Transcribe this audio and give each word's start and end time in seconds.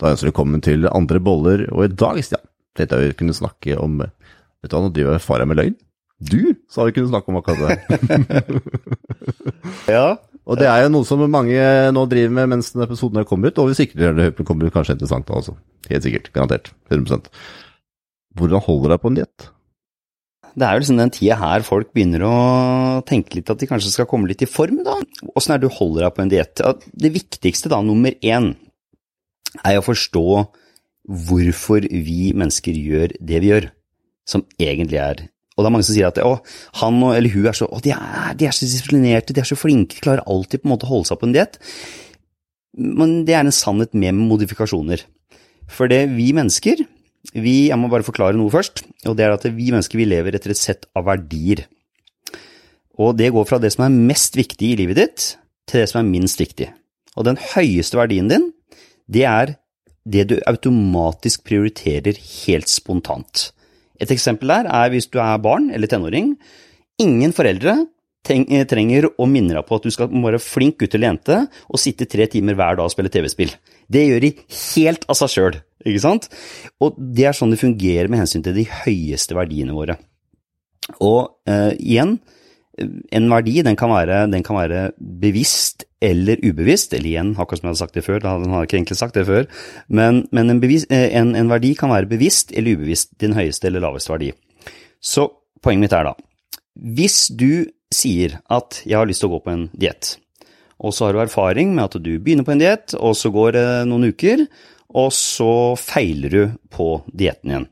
Da 0.00 0.14
ønsker 0.14 0.30
vi 0.30 0.30
velkommen 0.30 0.62
til 0.64 0.86
Andre 0.88 1.20
boller, 1.20 1.66
og 1.74 1.84
i 1.84 1.92
dag, 1.92 2.16
Stian, 2.24 2.40
tenkte 2.78 2.96
jeg 2.96 3.10
vi 3.10 3.16
kunne 3.18 3.36
snakke 3.36 3.76
om 3.76 3.98
Vet 4.00 4.72
du 4.72 4.76
hva, 4.76 4.80
nå 4.86 4.90
driver 4.96 5.16
jeg 5.16 5.24
far 5.24 5.44
med 5.48 5.58
løgn. 5.60 5.76
Du 6.20 6.54
sa 6.72 6.84
vi 6.88 6.94
kunne 6.96 7.10
snakke 7.12 7.32
om 7.32 7.38
akkurat 7.40 7.60
det. 7.60 8.60
Ja. 9.96 10.16
Og 10.48 10.56
det 10.58 10.66
er 10.66 10.82
jo 10.82 10.90
noe 10.92 11.06
som 11.06 11.20
mange 11.30 11.60
nå 11.92 12.02
driver 12.08 12.32
med 12.32 12.48
mens 12.54 12.72
denne 12.72 12.86
episoden 12.88 13.26
kommer 13.28 13.52
ut, 13.52 13.60
og 13.60 13.68
hvis 13.68 13.82
ikke 13.84 13.98
at 14.00 14.16
hører 14.16 14.46
kommer 14.48 14.66
ut, 14.66 14.72
kanskje 14.74 14.96
interessant 14.96 15.28
da 15.28 15.36
også. 15.36 15.54
Helt 15.92 16.06
sikkert. 16.06 16.30
Garantert. 16.34 16.72
100 16.88 17.28
Hvordan 18.40 18.64
holder 18.64 18.88
du 18.88 18.94
deg 18.94 19.02
på 19.02 19.10
en 19.10 19.18
diett? 19.20 19.50
Det 20.50 20.66
er 20.66 20.74
jo 20.74 20.82
liksom 20.82 20.98
den 20.98 21.12
tida 21.14 21.36
her 21.38 21.62
folk 21.66 21.92
begynner 21.94 22.24
å 22.26 22.34
tenke 23.06 23.36
litt 23.38 23.52
at 23.52 23.60
de 23.60 23.68
kanskje 23.70 23.92
skal 23.92 24.08
komme 24.10 24.32
litt 24.32 24.42
i 24.42 24.48
form, 24.50 24.80
da. 24.86 24.96
Åssen 25.36 25.54
er 25.54 25.60
det 25.60 25.68
du 25.68 25.76
holder 25.76 26.08
deg 26.08 26.16
på 26.16 26.24
en 26.24 26.32
diett? 26.32 26.64
Det 27.04 27.12
viktigste, 27.14 27.70
da, 27.70 27.78
nummer 27.84 28.16
én, 28.24 28.54
er 29.64 29.78
å 29.78 29.84
forstå 29.84 30.24
hvorfor 31.10 31.86
vi 31.90 32.30
mennesker 32.36 32.76
gjør 32.76 33.14
det 33.18 33.42
vi 33.42 33.52
gjør, 33.52 33.68
som 34.28 34.44
egentlig 34.60 35.00
er 35.02 35.26
Og 35.56 35.64
det 35.64 35.68
er 35.68 35.72
mange 35.74 35.84
som 35.84 35.96
sier 35.96 36.08
at 36.08 36.20
å, 36.24 36.36
han 36.80 37.00
eller 37.10 37.32
hun 37.34 37.48
er 37.50 37.56
så, 37.56 37.66
å, 37.68 37.80
de 37.84 37.90
er, 37.92 38.30
de 38.38 38.46
er 38.48 38.54
så 38.54 38.64
disiplinerte, 38.64 39.34
de 39.36 39.42
er 39.42 39.48
så 39.48 39.58
flinke, 39.58 39.98
de 39.98 40.04
klarer 40.04 40.24
alltid 40.24 40.62
på 40.62 40.68
en 40.68 40.72
måte 40.72 40.86
å 40.86 40.92
holde 40.94 41.10
seg 41.10 41.18
på 41.20 41.26
en 41.28 41.34
diett. 41.34 41.58
Men 42.80 43.18
det 43.28 43.34
er 43.36 43.42
en 43.44 43.52
sannhet 43.52 43.92
med 43.98 44.16
modifikasjoner. 44.16 45.02
For 45.68 45.90
det 45.90 46.06
vi 46.14 46.30
mennesker, 46.36 46.80
vi, 47.34 47.54
jeg 47.68 47.76
må 47.76 47.90
bare 47.92 48.06
forklare 48.06 48.38
noe 48.38 48.52
først, 48.54 48.86
og 49.10 49.18
det 49.18 49.26
er 49.26 49.34
at 49.34 49.44
vi 49.50 49.68
mennesker 49.74 50.00
vi 50.00 50.08
lever 50.08 50.38
etter 50.38 50.54
et 50.54 50.60
sett 50.62 50.88
av 50.96 51.04
verdier. 51.10 51.66
Og 53.00 53.12
det 53.18 53.32
går 53.34 53.46
fra 53.48 53.60
det 53.60 53.72
som 53.74 53.84
er 53.84 54.00
mest 54.12 54.38
viktig 54.38 54.72
i 54.72 54.78
livet 54.80 55.00
ditt, 55.02 55.26
til 55.68 55.82
det 55.82 55.90
som 55.90 56.00
er 56.00 56.08
minst 56.08 56.40
viktig. 56.40 56.70
Og 57.18 57.26
den 57.26 57.40
høyeste 57.52 58.00
verdien 58.00 58.30
din, 58.30 58.48
det 59.10 59.26
er 59.28 59.54
det 60.10 60.26
du 60.30 60.36
automatisk 60.48 61.44
prioriterer 61.46 62.16
helt 62.16 62.70
spontant. 62.70 63.50
Et 64.00 64.10
eksempel 64.10 64.52
der 64.52 64.68
er 64.70 64.92
hvis 64.92 65.10
du 65.12 65.18
er 65.20 65.40
barn 65.42 65.68
eller 65.74 65.90
tenåring. 65.90 66.34
Ingen 67.02 67.34
foreldre 67.36 67.82
trenger 68.24 69.08
å 69.16 69.26
minne 69.28 69.56
deg 69.56 69.64
på 69.66 69.78
at 69.78 69.86
du 69.86 69.92
skal 69.92 70.10
være 70.12 70.40
flink 70.42 70.78
gutt 70.80 70.94
eller 70.96 71.10
jente 71.10 71.38
og 71.68 71.80
sitte 71.80 72.08
tre 72.08 72.26
timer 72.30 72.56
hver 72.56 72.76
dag 72.78 72.84
og 72.84 72.92
spille 72.92 73.12
TV-spill. 73.12 73.52
Det 73.90 74.04
gjør 74.06 74.26
de 74.26 74.32
helt 74.58 75.06
av 75.10 75.18
seg 75.18 75.32
sjøl, 75.34 75.56
ikke 75.84 76.02
sant? 76.04 76.28
Og 76.84 76.98
det 77.00 77.30
er 77.30 77.36
sånn 77.36 77.54
det 77.54 77.62
fungerer 77.62 78.12
med 78.12 78.22
hensyn 78.22 78.44
til 78.44 78.56
de 78.56 78.66
høyeste 78.84 79.36
verdiene 79.36 79.76
våre. 79.76 79.96
Og 81.00 81.32
eh, 81.48 81.72
igjen, 81.78 82.18
en 82.80 83.28
verdi 83.30 83.60
den 83.66 83.76
kan, 83.78 83.92
være, 83.92 84.24
den 84.32 84.44
kan 84.46 84.58
være 84.58 84.82
bevisst 84.98 85.84
eller 86.00 86.40
ubevisst, 86.40 86.94
eller 86.96 87.10
igjen, 87.10 87.34
akkurat 87.36 87.60
som 87.60 87.68
jeg 87.68 87.74
hadde 87.74 87.82
sagt 87.82 87.98
det 87.98 88.04
før, 88.06 88.22
da 88.22 88.32
hadde 88.34 88.48
jeg 88.48 88.68
ikke 88.68 88.78
egentlig 88.78 88.98
sagt 89.00 89.18
det 89.18 89.26
før, 89.28 89.50
men, 89.88 90.22
men 90.32 90.54
en, 90.54 90.62
bevis, 90.62 90.86
eh, 90.88 91.10
en, 91.20 91.34
en 91.36 91.52
verdi 91.52 91.74
kan 91.76 91.92
være 91.92 92.08
bevisst 92.10 92.54
eller 92.56 92.78
ubevisst 92.78 93.12
din 93.20 93.36
høyeste 93.36 93.68
eller 93.68 93.84
laveste 93.84 94.14
verdi. 94.14 94.32
Så 95.00 95.28
poenget 95.60 95.84
mitt 95.84 95.96
er 95.96 96.08
da, 96.08 96.16
hvis 96.96 97.26
du 97.36 97.68
sier 97.92 98.38
at 98.48 98.80
jeg 98.86 98.96
har 98.96 99.08
lyst 99.10 99.24
til 99.24 99.30
å 99.30 99.36
gå 99.36 99.44
på 99.44 99.52
en 99.52 99.68
diett, 99.76 100.14
og 100.80 100.94
så 100.96 101.06
har 101.06 101.16
du 101.16 101.20
erfaring 101.20 101.74
med 101.76 101.90
at 101.90 102.00
du 102.00 102.14
begynner 102.16 102.46
på 102.46 102.54
en 102.54 102.62
diett, 102.62 102.96
og 102.96 103.12
så 103.18 103.32
går 103.34 103.56
det 103.58 103.66
noen 103.90 104.08
uker, 104.14 104.46
og 104.96 105.12
så 105.14 105.76
feiler 105.78 106.32
du 106.32 106.56
på 106.72 106.88
dietten 107.12 107.52
igjen. 107.52 107.68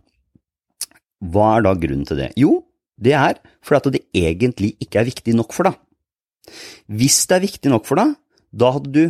Hva 1.33 1.57
er 1.57 1.65
da 1.67 1.73
grunnen 1.75 2.07
til 2.07 2.21
det? 2.21 2.29
Jo, 2.39 2.53
det 2.99 3.15
er 3.17 3.39
fordi 3.65 3.79
at 3.79 3.95
det 3.95 4.05
egentlig 4.17 4.75
ikke 4.83 5.01
er 5.01 5.09
viktig 5.09 5.35
nok 5.39 5.55
for 5.57 5.69
deg. 5.69 5.79
Hvis 6.89 7.23
det 7.29 7.39
er 7.39 7.47
viktig 7.47 7.73
nok 7.73 7.87
for 7.89 8.01
deg, 8.01 8.15
da 8.51 8.73
hadde 8.75 8.93
du 8.93 9.03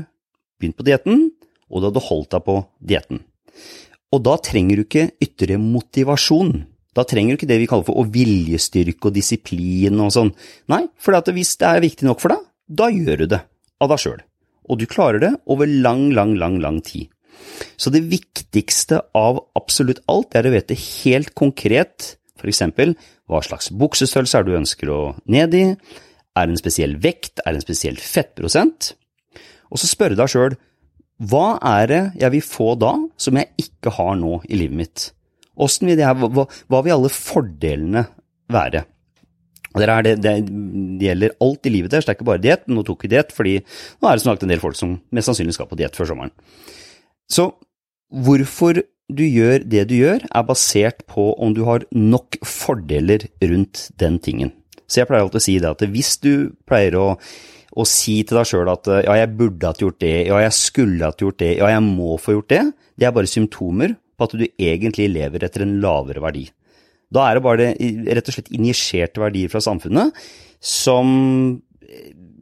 begynt 0.58 0.78
på 0.78 0.86
dietten, 0.86 1.28
og 1.68 1.80
du 1.80 1.88
hadde 1.90 2.06
holdt 2.08 2.34
deg 2.34 2.44
på 2.46 2.56
dietten. 2.90 3.22
Og 4.14 4.24
da 4.24 4.38
trenger 4.40 4.78
du 4.78 4.84
ikke 4.86 5.10
ytre 5.22 5.58
motivasjon. 5.60 6.54
Da 6.96 7.04
trenger 7.06 7.34
du 7.34 7.38
ikke 7.38 7.50
det 7.50 7.60
vi 7.60 7.68
kaller 7.70 7.86
for 7.86 8.00
å 8.00 8.08
viljestyrke 8.08 9.10
og 9.10 9.14
disiplin 9.14 10.00
og 10.02 10.14
sånn. 10.14 10.32
Nei, 10.72 10.86
for 10.98 11.14
hvis 11.36 11.54
det 11.60 11.68
er 11.68 11.84
viktig 11.84 12.08
nok 12.08 12.22
for 12.22 12.34
deg, 12.34 12.42
da 12.68 12.88
gjør 12.90 13.22
du 13.22 13.26
det 13.36 13.42
av 13.78 13.92
deg 13.92 14.02
sjøl. 14.02 14.20
Og 14.68 14.80
du 14.80 14.88
klarer 14.90 15.22
det 15.22 15.32
over 15.48 15.68
lang, 15.68 16.08
lang, 16.16 16.34
lang, 16.40 16.58
lang 16.60 16.82
tid. 16.84 17.08
Så 17.78 17.92
det 17.94 18.02
viktigste 18.10 19.00
av 19.16 19.38
absolutt 19.56 20.02
alt 20.10 20.34
er 20.36 20.48
å 20.48 20.52
vite 20.52 20.76
helt 20.76 21.34
konkret, 21.38 22.17
for 22.40 22.50
eksempel, 22.50 22.94
hva 23.28 23.42
slags 23.44 23.70
buksestørrelse 23.74 24.38
er 24.38 24.46
du 24.46 24.56
ønsker 24.58 24.92
å 24.92 25.00
ned 25.30 25.56
i, 25.58 25.64
er 26.38 26.46
det 26.46 26.54
en 26.54 26.60
spesiell 26.60 26.96
vekt, 27.02 27.42
er 27.42 27.52
det 27.52 27.60
en 27.60 27.66
spesiell 27.66 27.98
fettprosent? 28.00 28.92
Og 29.68 29.80
så 29.80 29.90
spørre 29.90 30.18
deg 30.18 30.30
sjøl, 30.32 30.56
hva 31.28 31.58
er 31.66 31.88
det 31.90 32.02
jeg 32.20 32.34
vil 32.36 32.44
få 32.46 32.74
da 32.78 32.92
som 33.18 33.38
jeg 33.40 33.50
ikke 33.58 33.92
har 33.96 34.14
nå 34.20 34.38
i 34.46 34.60
livet 34.60 34.78
mitt? 34.78 35.08
Vil 35.58 35.98
det 35.98 36.06
hva, 36.06 36.44
hva 36.46 36.82
vil 36.86 36.94
alle 36.94 37.10
fordelene 37.10 38.04
være? 38.54 38.84
Det, 39.78 39.86
det, 40.06 40.12
det, 40.22 40.34
det 40.98 41.08
gjelder 41.10 41.34
alt 41.44 41.66
i 41.68 41.72
livet 41.72 41.92
deres, 41.92 42.06
det 42.06 42.14
er 42.14 42.18
ikke 42.18 42.28
bare 42.30 42.42
diett, 42.42 42.64
men 42.66 42.78
nå 42.78 42.84
tok 42.86 43.04
vi 43.04 43.10
diett 43.12 43.34
fordi 43.34 43.58
nå 43.60 44.08
er 44.08 44.16
det 44.16 44.22
som 44.22 44.30
sagt 44.32 44.46
en 44.46 44.52
del 44.52 44.62
folk 44.62 44.78
som 44.78 44.94
mest 45.14 45.28
sannsynlig 45.28 45.54
skal 45.58 45.68
på 45.70 45.78
diett 45.78 45.98
før 45.98 46.12
sommeren. 46.12 46.32
Så 47.28 47.50
hvorfor 48.24 48.80
du 49.08 49.24
gjør 49.24 49.64
det 49.64 49.86
du 49.88 49.96
gjør, 49.98 50.24
er 50.28 50.48
basert 50.48 51.04
på 51.08 51.30
om 51.40 51.54
du 51.56 51.62
har 51.68 51.86
nok 51.96 52.38
fordeler 52.44 53.24
rundt 53.40 53.88
den 54.00 54.18
tingen. 54.20 54.52
Så 54.88 55.02
jeg 55.02 55.08
pleier 55.08 55.24
alltid 55.24 55.40
å 55.40 55.44
si 55.44 55.56
det 55.60 55.70
at 55.70 55.84
hvis 55.92 56.12
du 56.24 56.32
pleier 56.68 56.96
å, 57.00 57.06
å 57.16 57.86
si 57.88 58.18
til 58.26 58.40
deg 58.40 58.48
sjøl 58.48 58.70
at 58.72 58.88
ja, 59.04 59.16
jeg 59.20 59.32
burde 59.36 59.72
hatt 59.72 59.82
gjort 59.84 60.00
det, 60.04 60.14
ja, 60.28 60.40
jeg 60.44 60.56
skulle 60.56 61.08
hatt 61.08 61.24
gjort 61.24 61.40
det, 61.40 61.54
ja, 61.60 61.70
jeg 61.72 61.84
må 61.84 62.16
få 62.20 62.38
gjort 62.38 62.52
det, 62.52 62.62
det 62.98 63.08
er 63.08 63.16
bare 63.16 63.30
symptomer 63.30 63.96
på 64.18 64.28
at 64.28 64.36
du 64.36 64.46
egentlig 64.48 65.10
lever 65.12 65.44
etter 65.46 65.64
en 65.64 65.76
lavere 65.82 66.24
verdi. 66.24 66.48
Da 67.12 67.24
er 67.24 67.38
det 67.38 67.44
bare 67.44 67.70
rett 67.72 68.28
og 68.28 68.36
slett 68.36 68.52
injiserte 68.52 69.22
verdier 69.22 69.52
fra 69.52 69.64
samfunnet 69.64 70.28
som 70.60 71.08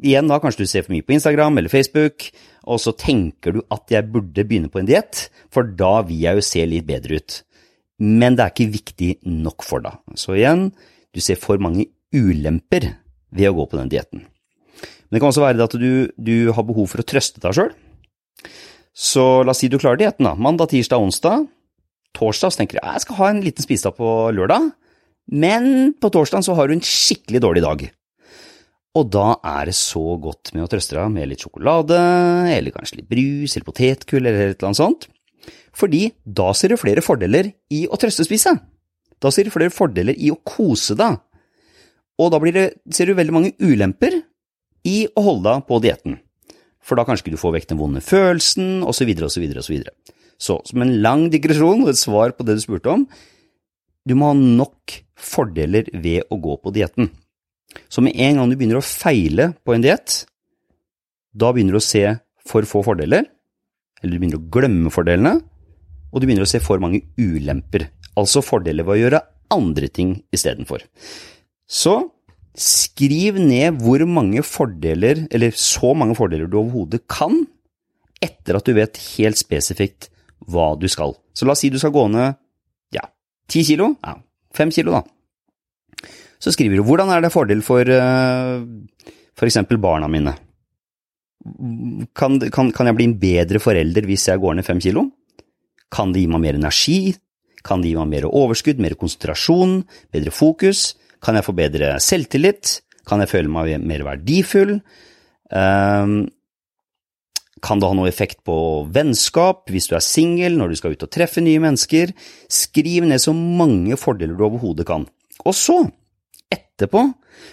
Igjen, 0.04 0.26
da 0.28 0.36
kanskje 0.42 0.66
du 0.66 0.68
ser 0.68 0.82
for 0.84 0.92
mye 0.92 1.04
på 1.06 1.14
Instagram 1.14 1.56
eller 1.56 1.72
Facebook, 1.72 2.26
og 2.66 2.80
så 2.82 2.92
tenker 2.98 3.54
du 3.54 3.62
at 3.72 3.92
jeg 3.92 4.10
burde 4.10 4.44
begynne 4.44 4.70
på 4.72 4.82
en 4.82 4.88
diett, 4.88 5.28
for 5.54 5.66
da 5.78 6.00
vil 6.06 6.24
jeg 6.24 6.38
jo 6.38 6.44
se 6.44 6.64
litt 6.66 6.86
bedre 6.88 7.20
ut. 7.20 7.40
Men 8.02 8.36
det 8.36 8.44
er 8.44 8.52
ikke 8.52 8.74
viktig 8.74 9.10
nok 9.30 9.64
for 9.64 9.84
deg. 9.84 9.96
Så 10.18 10.34
igjen, 10.36 10.68
du 11.14 11.22
ser 11.24 11.38
for 11.40 11.62
mange 11.62 11.86
ulemper 12.12 12.90
ved 13.32 13.50
å 13.50 13.56
gå 13.56 13.68
på 13.70 13.78
den 13.80 13.92
dietten. 13.92 14.26
Men 15.06 15.16
det 15.16 15.22
kan 15.22 15.30
også 15.30 15.44
være 15.44 15.68
at 15.68 15.76
du, 15.78 15.90
du 16.18 16.50
har 16.52 16.66
behov 16.66 16.90
for 16.90 17.02
å 17.02 17.06
trøste 17.06 17.40
deg 17.42 17.56
sjøl. 17.56 17.70
Så 18.96 19.24
la 19.44 19.52
oss 19.52 19.62
si 19.62 19.70
du 19.70 19.78
klarer 19.78 20.00
dietten, 20.00 20.26
da. 20.26 20.34
Mandag, 20.34 20.72
tirsdag, 20.72 21.02
onsdag. 21.04 21.46
Torsdag 22.16 22.52
så 22.52 22.62
tenker 22.62 22.78
du 22.78 22.82
jeg 22.82 23.04
skal 23.04 23.18
ha 23.20 23.30
en 23.30 23.42
liten 23.44 23.64
spisedag 23.64 23.98
på 23.98 24.10
lørdag, 24.32 24.70
men 25.36 25.92
på 26.00 26.10
torsdag 26.14 26.46
så 26.46 26.54
har 26.56 26.68
du 26.68 26.76
en 26.76 26.84
skikkelig 26.84 27.42
dårlig 27.44 27.64
dag. 27.64 27.84
Og 28.96 29.10
da 29.12 29.34
er 29.44 29.68
det 29.68 29.76
så 29.76 30.14
godt 30.22 30.54
med 30.54 30.64
å 30.64 30.70
trøste 30.72 30.96
deg 30.96 31.12
med 31.12 31.28
litt 31.28 31.42
sjokolade, 31.44 31.98
eller 32.48 32.72
kanskje 32.72 33.02
litt 33.02 33.10
brus, 33.10 33.56
eller 33.56 33.66
potetgull, 33.68 34.24
eller 34.24 34.52
et 34.52 34.56
eller 34.56 34.70
annet 34.70 34.80
sånt. 34.80 35.08
Fordi 35.76 36.06
da 36.24 36.52
ser 36.56 36.72
du 36.72 36.80
flere 36.80 37.04
fordeler 37.04 37.50
i 37.76 37.84
å 37.92 37.98
trøstespise. 38.00 38.54
Da 39.20 39.32
ser 39.32 39.48
du 39.48 39.52
flere 39.52 39.74
fordeler 39.74 40.16
i 40.16 40.30
å 40.32 40.38
kose 40.48 40.96
deg. 40.96 41.18
Og 42.16 42.32
da 42.32 42.40
det, 42.40 42.68
ser 42.88 43.10
du 43.10 43.18
veldig 43.18 43.34
mange 43.36 43.52
ulemper 43.60 44.22
i 44.88 45.02
å 45.12 45.24
holde 45.26 45.50
deg 45.50 45.66
på 45.68 45.80
dietten. 45.84 46.16
For 46.80 46.96
da 46.96 47.04
kanskje 47.04 47.34
du 47.34 47.40
får 47.40 47.56
vekk 47.58 47.70
den 47.72 47.80
vonde 47.82 48.00
følelsen, 48.04 48.80
osv., 48.86 49.10
osv., 49.26 49.46
osv. 49.60 49.88
Så 50.40 50.60
som 50.68 50.84
en 50.84 50.94
lang 51.04 51.26
digresjon 51.32 51.84
og 51.84 51.92
et 51.92 52.00
svar 52.00 52.32
på 52.36 52.46
det 52.46 52.56
du 52.56 52.64
spurte 52.64 52.92
om, 52.92 53.04
du 54.06 54.14
må 54.14 54.30
ha 54.30 54.36
nok 54.36 55.00
fordeler 55.18 55.88
ved 55.92 56.30
å 56.30 56.38
gå 56.40 56.56
på 56.62 56.72
dietten. 56.76 57.10
Så 57.92 58.02
med 58.04 58.16
en 58.16 58.40
gang 58.40 58.50
du 58.50 58.56
begynner 58.56 58.80
å 58.80 58.86
feile 58.86 59.50
på 59.66 59.74
en 59.74 59.84
diett, 59.84 60.24
da 61.36 61.52
begynner 61.52 61.76
du 61.76 61.80
å 61.80 61.84
se 61.84 62.04
for 62.46 62.66
få 62.68 62.82
fordeler, 62.86 63.26
eller 64.00 64.12
du 64.12 64.20
begynner 64.20 64.40
å 64.40 64.50
glemme 64.52 64.92
fordelene, 64.94 65.36
og 66.12 66.20
du 66.20 66.26
begynner 66.28 66.46
å 66.46 66.50
se 66.50 66.62
for 66.64 66.80
mange 66.82 67.02
ulemper, 67.18 67.88
altså 68.16 68.44
fordeler 68.44 68.86
ved 68.86 68.96
å 68.96 69.00
gjøre 69.02 69.24
andre 69.52 69.90
ting 69.92 70.14
istedenfor. 70.34 70.84
Så 71.66 71.98
skriv 72.56 73.36
ned 73.42 73.82
hvor 73.82 74.02
mange 74.08 74.42
fordeler, 74.46 75.26
eller 75.30 75.56
så 75.60 75.92
mange 75.98 76.16
fordeler 76.16 76.48
du 76.48 76.58
overhodet 76.62 77.02
kan, 77.10 77.44
etter 78.22 78.56
at 78.56 78.64
du 78.64 78.72
vet 78.76 79.00
helt 79.16 79.38
spesifikt 79.38 80.08
hva 80.48 80.72
du 80.80 80.86
skal. 80.88 81.12
Så 81.36 81.44
la 81.44 81.52
oss 81.52 81.64
si 81.64 81.70
du 81.72 81.78
skal 81.80 81.92
gå 81.94 82.06
ned 82.12 82.38
ja, 82.94 83.04
ti 83.50 83.64
kilo, 83.66 83.92
ja, 84.00 84.16
fem 84.56 84.72
kilo 84.72 84.94
da. 84.96 85.02
Så 86.42 86.52
skriver 86.54 86.80
du 86.80 86.86
hvordan 86.86 87.12
er 87.12 87.24
det 87.24 87.32
fordel 87.34 87.62
for 87.64 87.86
f.eks. 87.86 89.58
For 89.60 89.80
barna 89.80 90.08
mine. 90.10 90.34
Kan, 92.16 92.40
kan, 92.50 92.72
kan, 92.74 92.88
jeg 92.90 92.96
bli 92.98 93.06
en 93.10 93.18
bedre 93.20 93.60
forelder 93.62 94.08
hvis 94.08 94.26
jeg 94.30 94.42
går 94.42 94.58
ned 94.58 94.66
fem 94.66 94.80
kilo? 94.82 95.08
Kan 95.92 96.12
det 96.12 96.24
gi 96.24 96.30
meg 96.30 96.42
mer 96.42 96.58
energi? 96.58 97.00
Kan 97.66 97.82
det 97.82 97.92
gi 97.92 97.98
meg 97.98 98.10
mer 98.10 98.28
overskudd, 98.28 98.80
mer 98.82 98.96
konsentrasjon, 98.98 99.80
bedre 100.14 100.32
fokus? 100.34 100.94
Kan 101.22 101.38
jeg 101.38 101.46
få 101.46 101.54
bedre 101.56 101.96
selvtillit? 102.02 102.80
Kan 103.06 103.22
jeg 103.22 103.30
føle 103.30 103.52
meg 103.52 103.76
mer 103.86 104.04
verdifull? 104.06 104.80
Um, 105.54 106.24
Kan 107.64 107.80
det 107.80 107.88
ha 107.88 107.96
noe 107.96 108.10
effekt 108.10 108.42
på 108.44 108.54
vennskap, 108.92 109.70
hvis 109.72 109.88
du 109.88 109.94
er 109.96 110.04
singel, 110.04 110.58
når 110.58 110.70
du 110.70 110.78
skal 110.78 110.92
ut 110.92 111.06
og 111.06 111.12
treffe 111.12 111.40
nye 111.40 111.62
mennesker? 111.62 112.12
Skriv 112.52 113.06
ned 113.08 113.22
så 113.22 113.32
mange 113.32 113.96
fordeler 113.96 114.36
du 114.36 114.44
overhodet 114.44 114.84
kan. 114.88 115.06
Og 115.40 115.56
så, 115.56 115.78
etterpå, 116.76 117.08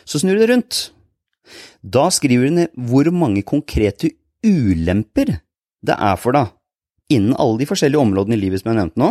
så 0.06 0.20
snur 0.20 0.36
du 0.38 0.44
det 0.44 0.52
rundt. 0.52 0.82
Da 1.84 2.10
skriver 2.12 2.48
du 2.48 2.58
ned 2.60 2.76
hvor 2.76 3.10
mange 3.16 3.44
konkrete 3.48 4.14
ulemper 4.44 5.40
det 5.84 5.96
er 5.96 6.20
for 6.20 6.36
deg 6.36 6.52
innen 7.12 7.36
alle 7.40 7.60
de 7.60 7.68
forskjellige 7.68 8.02
områdene 8.02 8.38
i 8.38 8.42
livet 8.42 8.62
som 8.62 8.70
jeg 8.70 8.76
har 8.76 8.82
nevnt 8.84 9.00
nå. 9.00 9.10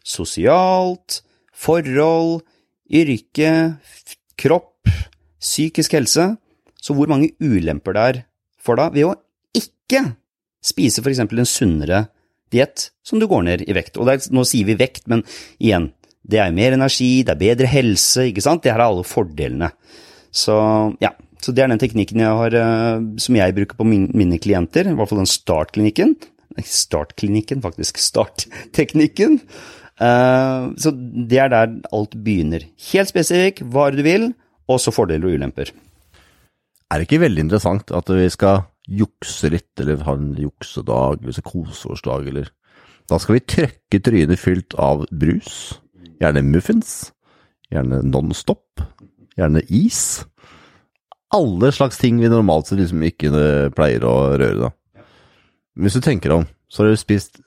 Sosialt, 0.00 1.20
forhold, 1.52 2.40
yrke, 2.90 3.52
kropp, 4.40 4.88
psykisk 5.40 5.98
helse. 5.98 6.32
Så 6.80 6.96
hvor 6.96 7.10
mange 7.12 7.34
ulemper 7.44 7.96
det 7.96 8.06
er 8.08 8.22
for 8.60 8.80
deg 8.80 8.96
ved 8.96 9.10
å 9.10 9.18
ikke 9.56 10.14
spise 10.64 11.04
f.eks. 11.04 11.20
en 11.20 11.48
sunnere 11.48 12.06
diett 12.50 12.90
som 13.06 13.20
du 13.20 13.28
går 13.30 13.44
ned 13.46 13.64
i 13.68 13.76
vekt. 13.76 14.00
Og 14.00 14.08
er, 14.10 14.24
nå 14.32 14.44
sier 14.48 14.68
vi 14.68 14.78
vekt, 14.80 15.06
men 15.12 15.22
igjen, 15.60 15.90
det 16.26 16.40
er 16.42 16.54
mer 16.54 16.76
energi, 16.76 17.22
det 17.24 17.34
er 17.34 17.40
bedre 17.40 17.70
helse, 17.70 18.28
ikke 18.28 18.44
sant? 18.44 18.62
Det 18.64 18.72
her 18.72 18.82
er 18.82 18.90
alle 18.90 19.06
fordelene. 19.06 19.70
Så 20.30 20.56
ja, 21.02 21.14
så 21.40 21.54
det 21.56 21.64
er 21.64 21.72
den 21.72 21.80
teknikken 21.80 22.20
jeg 22.20 22.38
har, 22.38 22.56
som 23.22 23.38
jeg 23.38 23.56
bruker 23.56 23.78
på 23.78 23.86
min, 23.88 24.10
mine 24.14 24.38
klienter, 24.42 24.86
i 24.86 24.94
hvert 24.96 25.10
fall 25.10 25.22
den 25.22 25.30
startklinikken. 25.30 26.14
Startklinikken, 26.66 27.62
faktisk. 27.64 27.98
Startteknikken. 28.02 29.40
Uh, 30.00 30.72
så 30.80 30.92
det 30.96 31.38
er 31.38 31.50
der 31.52 31.72
alt 31.92 32.16
begynner. 32.24 32.64
Helt 32.90 33.10
spesifikk, 33.10 33.60
hva 33.68 33.90
du 33.92 34.00
vil, 34.04 34.30
og 34.70 34.80
så 34.80 34.92
fordeler 34.94 35.28
og 35.28 35.40
ulemper. 35.40 35.72
Er 36.90 36.98
det 36.98 37.06
ikke 37.06 37.24
veldig 37.26 37.44
interessant 37.46 37.92
at 37.94 38.08
vi 38.10 38.26
skal 38.32 38.64
jukse 38.90 39.50
litt, 39.52 39.70
eller 39.78 40.00
ha 40.06 40.16
en 40.16 40.32
juksedag, 40.40 41.20
eller 41.22 41.46
koseårsdag, 41.46 42.32
eller 42.32 42.56
Da 43.10 43.18
skal 43.18 43.34
vi 43.34 43.40
trøkke 43.42 43.98
trynet 44.06 44.38
fylt 44.38 44.74
av 44.78 45.00
brus, 45.10 45.80
gjerne 46.20 46.44
muffins, 46.46 47.12
gjerne 47.72 48.02
Nonstop, 48.06 48.82
gjerne 49.38 49.62
is. 49.68 50.24
Alle 51.34 51.70
slags 51.72 52.00
ting 52.00 52.18
vi 52.20 52.30
normalt 52.30 52.68
sett 52.68 52.80
liksom 52.80 53.04
ikke 53.06 53.30
pleier 53.76 54.04
å 54.06 54.16
røre, 54.34 54.68
da. 54.68 55.04
Hvis 55.80 55.96
du 55.96 56.04
tenker 56.04 56.34
om, 56.34 56.48
så 56.68 56.82
har 56.82 56.90
du 56.90 57.00
spist 57.00 57.40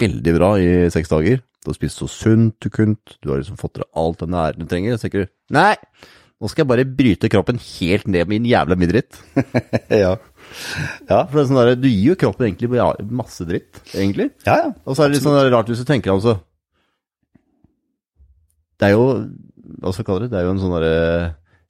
veldig 0.00 0.34
bra 0.36 0.50
i 0.60 0.68
seks 0.92 1.10
dager. 1.10 1.40
Du 1.64 1.72
har 1.72 1.78
spist 1.78 1.98
så 1.98 2.06
sunt 2.10 2.60
du 2.62 2.68
kunne, 2.70 2.98
du 3.24 3.32
har 3.32 3.40
liksom 3.40 3.58
fått 3.58 3.80
deg 3.80 3.88
alt 3.98 4.20
den 4.22 4.36
æren 4.38 4.62
du 4.62 4.70
trenger. 4.70 4.94
Så 4.94 5.06
tenker 5.06 5.24
du 5.24 5.56
nei, 5.56 5.72
nå 6.36 6.50
skal 6.52 6.62
jeg 6.62 6.70
bare 6.70 6.84
bryte 6.98 7.30
kroppen 7.32 7.58
helt 7.58 8.06
ned 8.06 8.28
med 8.28 8.34
min 8.36 8.50
jævla 8.50 8.76
mye 8.78 8.92
dritt. 8.92 9.18
ja. 10.04 10.12
ja. 11.08 11.22
For 11.24 11.32
det 11.32 11.42
er 11.42 11.48
sånn 11.48 11.58
der, 11.62 11.72
Du 11.80 11.88
gir 11.88 12.12
jo 12.12 12.18
kroppen 12.20 12.50
egentlig 12.50 12.70
masse 13.08 13.48
dritt, 13.48 13.80
egentlig. 13.94 14.30
Ja, 14.46 14.60
ja. 14.66 14.74
Og 14.84 14.94
så 14.94 15.02
er 15.02 15.10
det 15.10 15.16
litt 15.16 15.26
sånn 15.26 15.40
rart 15.50 15.72
hvis 15.72 15.80
du 15.82 15.88
tenker 15.88 16.14
altså 16.14 16.36
Det 18.76 18.88
er 18.88 18.94
jo 18.96 19.04
Hva 19.82 19.92
skal 19.92 20.04
vi 20.04 20.08
kalle 20.10 20.24
det? 20.24 20.32
Det 20.32 20.40
er 20.40 20.46
jo 20.46 20.54
en 20.54 20.62
sånn 20.62 20.74
derre 20.76 20.96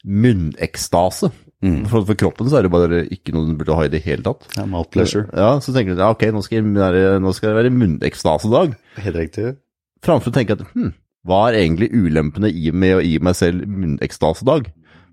munnekstase. 0.06 1.32
Mm. 1.64 1.86
For, 1.88 2.04
for, 2.04 2.18
kroppen 2.20 2.50
så 2.50 2.58
er 2.58 2.66
det 2.66 2.72
bare 2.74 3.00
ikke 3.10 3.32
noe 3.34 3.48
du 3.48 3.56
burde 3.58 3.74
ha 3.78 3.86
i 3.86 3.90
det 3.90 4.02
hele 4.04 4.22
tatt. 4.26 4.44
Ja, 4.58 4.66
mouth 4.68 4.92
pleasure. 4.92 5.26
Ja, 5.32 5.56
Så 5.64 5.72
tenker 5.74 5.96
du 5.96 6.02
ja, 6.04 6.12
ok, 6.12 6.28
nå 6.34 6.42
skal, 6.44 6.60
jeg, 6.60 7.22
nå 7.22 7.32
skal 7.34 7.50
det 7.50 7.58
være 7.62 7.72
munnekstasedag. 7.74 8.76
Helt 9.02 9.18
riktig. 9.18 9.56
Framfor 10.04 10.30
å 10.30 10.36
tenke 10.36 10.58
at 10.58 10.62
hm, 10.74 10.92
hva 11.26 11.40
er 11.48 11.62
egentlig 11.64 11.90
ulempene 11.96 12.52
i 12.52 12.70
med 12.70 12.98
å 12.98 13.02
gi 13.02 13.16
meg 13.24 13.38
selv 13.38 13.66
munnekstasedag? 13.66 14.70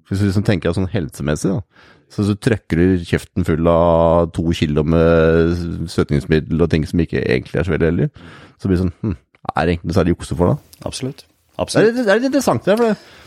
Hvis 0.10 0.20
du 0.20 0.28
liksom 0.28 0.46
tenker 0.46 0.76
sånn 0.76 0.92
helsemessig, 0.92 1.56
da. 1.56 1.90
Så, 2.14 2.28
så 2.28 2.36
trøkker 2.38 2.78
du 2.78 3.06
kjeften 3.08 3.48
full 3.48 3.66
av 3.72 4.28
to 4.36 4.52
kilo 4.54 4.84
med 4.86 5.88
søtningsmiddel 5.90 6.62
og 6.62 6.70
ting 6.70 6.84
som 6.86 7.02
ikke 7.02 7.24
egentlig 7.24 7.58
er 7.58 7.66
så 7.66 7.74
veldig 7.74 7.90
heldig. 7.90 8.10
Så 8.62 8.70
blir 8.70 8.78
det 8.78 8.84
sånn 8.84 8.98
hm, 9.00 9.16
Er 9.56 9.66
det 9.66 9.74
egentlig 9.74 9.90
noe 9.90 9.98
særlig 9.98 10.14
jukse 10.14 10.38
for 10.38 10.52
da? 10.52 10.82
Absolutt. 10.86 11.26
Absolutt. 11.62 11.94
Det 11.94 12.02
er, 12.02 12.06
det 12.06 12.14
er 12.14 12.22
litt 12.22 12.32
interessant, 12.32 12.66
det. 12.66 12.78
for 12.80 12.92
det 12.92 13.22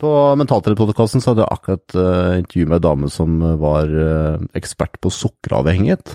på 0.00 0.10
Mentalterapeutpodkasten 0.40 1.20
hadde 1.26 1.44
jeg 1.44 1.52
akkurat 1.52 1.94
uh, 1.98 2.38
intervju 2.40 2.68
med 2.70 2.78
en 2.78 2.84
dame 2.86 3.08
som 3.12 3.34
var 3.60 3.90
uh, 3.92 4.40
ekspert 4.56 4.96
på 5.02 5.12
sukkeravhengighet. 5.12 6.14